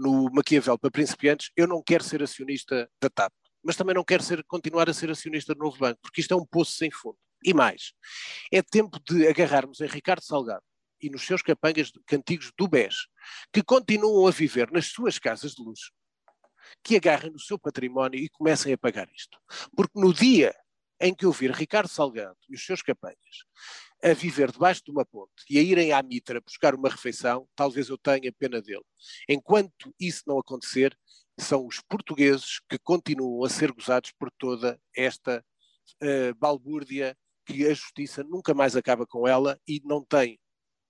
no 0.00 0.30
Maquiavel 0.32 0.78
para 0.78 0.90
principiantes, 0.90 1.50
eu 1.54 1.68
não 1.68 1.82
quero 1.82 2.02
ser 2.02 2.22
acionista 2.22 2.90
da 3.00 3.10
TAP, 3.10 3.32
mas 3.62 3.76
também 3.76 3.94
não 3.94 4.02
quero 4.02 4.22
ser, 4.22 4.42
continuar 4.44 4.88
a 4.88 4.94
ser 4.94 5.10
acionista 5.10 5.54
do 5.54 5.58
Novo 5.58 5.76
Banco, 5.76 6.00
porque 6.02 6.22
isto 6.22 6.32
é 6.32 6.36
um 6.36 6.46
poço 6.46 6.72
sem 6.72 6.90
fundo. 6.90 7.18
E 7.44 7.52
mais, 7.52 7.92
é 8.50 8.62
tempo 8.62 8.98
de 8.98 9.26
agarrarmos 9.28 9.80
em 9.80 9.86
Ricardo 9.86 10.22
Salgado 10.22 10.64
e 11.02 11.10
nos 11.10 11.22
seus 11.22 11.42
capangas 11.42 11.92
cantigos 12.06 12.50
do 12.56 12.66
BES, 12.66 13.08
que 13.52 13.62
continuam 13.62 14.26
a 14.26 14.30
viver 14.30 14.70
nas 14.70 14.86
suas 14.86 15.18
casas 15.18 15.52
de 15.52 15.62
luz, 15.62 15.80
que 16.82 16.96
agarrem 16.96 17.30
no 17.30 17.38
seu 17.38 17.58
património 17.58 18.18
e 18.18 18.28
comecem 18.30 18.72
a 18.72 18.78
pagar 18.78 19.08
isto. 19.14 19.38
Porque 19.76 19.98
no 19.98 20.14
dia 20.14 20.54
em 21.00 21.14
que 21.14 21.24
eu 21.24 21.32
vir 21.32 21.50
Ricardo 21.50 21.88
Salgado 21.88 22.36
e 22.48 22.54
os 22.54 22.64
seus 22.64 22.82
capangas 22.82 23.16
a 24.02 24.12
viver 24.12 24.50
debaixo 24.50 24.82
de 24.84 24.90
uma 24.90 25.04
ponte 25.04 25.44
e 25.48 25.58
a 25.58 25.62
irem 25.62 25.92
à 25.92 26.02
Mitra 26.02 26.40
buscar 26.40 26.74
uma 26.74 26.88
refeição, 26.88 27.48
talvez 27.54 27.88
eu 27.88 27.98
tenha 27.98 28.32
pena 28.32 28.60
dele. 28.60 28.84
Enquanto 29.28 29.94
isso 29.98 30.22
não 30.26 30.38
acontecer, 30.38 30.96
são 31.38 31.66
os 31.66 31.80
portugueses 31.80 32.60
que 32.68 32.78
continuam 32.78 33.44
a 33.44 33.48
ser 33.48 33.72
gozados 33.72 34.12
por 34.12 34.30
toda 34.38 34.80
esta 34.94 35.44
uh, 36.02 36.34
balbúrdia 36.36 37.16
que 37.46 37.66
a 37.66 37.74
justiça 37.74 38.22
nunca 38.22 38.54
mais 38.54 38.76
acaba 38.76 39.06
com 39.06 39.26
ela 39.26 39.58
e 39.66 39.80
não 39.84 40.04
tem 40.04 40.38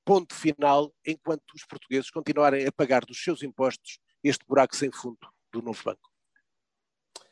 ponto 0.04 0.34
final 0.34 0.92
enquanto 1.06 1.52
os 1.54 1.64
portugueses 1.64 2.10
continuarem 2.10 2.66
a 2.66 2.72
pagar 2.72 3.04
dos 3.04 3.22
seus 3.22 3.42
impostos 3.42 3.98
este 4.22 4.44
buraco 4.46 4.76
sem 4.76 4.90
fundo 4.92 5.18
do 5.52 5.62
novo 5.62 5.82
banco. 5.84 6.09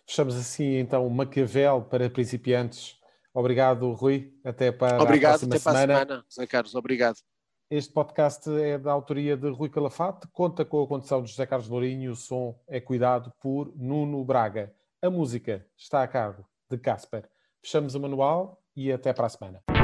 Fechamos 0.09 0.35
assim 0.37 0.79
então 0.79 1.07
o 1.07 1.11
Maquiavel 1.11 1.83
para 1.83 2.09
principiantes 2.09 2.99
Obrigado, 3.39 3.93
Rui. 3.93 4.33
Até 4.45 4.73
para 4.73 5.01
obrigado, 5.01 5.35
a 5.35 5.39
próxima 5.39 5.55
até 5.55 5.59
semana. 5.61 5.87
Para 5.87 5.95
a 5.95 6.07
semana, 6.07 6.25
José 6.29 6.47
Carlos. 6.47 6.75
Obrigado. 6.75 7.19
Este 7.71 7.93
podcast 7.93 8.51
é 8.51 8.79
da 8.79 8.91
autoria 8.91 9.37
de 9.37 9.49
Rui 9.49 9.69
Calafate, 9.69 10.27
conta 10.33 10.65
com 10.65 10.83
a 10.83 10.89
condição 10.89 11.23
de 11.23 11.31
José 11.31 11.47
Carlos 11.47 11.69
Lourinho, 11.69 12.13
o 12.13 12.17
som 12.17 12.59
é 12.67 12.81
cuidado 12.81 13.33
por 13.41 13.71
Nuno 13.77 14.25
Braga. 14.25 14.75
A 15.03 15.11
música 15.11 15.65
está 15.77 16.03
a 16.03 16.09
cargo 16.09 16.45
de 16.69 16.79
Casper. 16.79 17.29
Fechamos 17.63 17.95
o 17.95 18.01
manual 18.01 18.61
e 18.75 18.91
até 18.91 19.13
para 19.13 19.27
a 19.27 19.29
semana. 19.29 19.78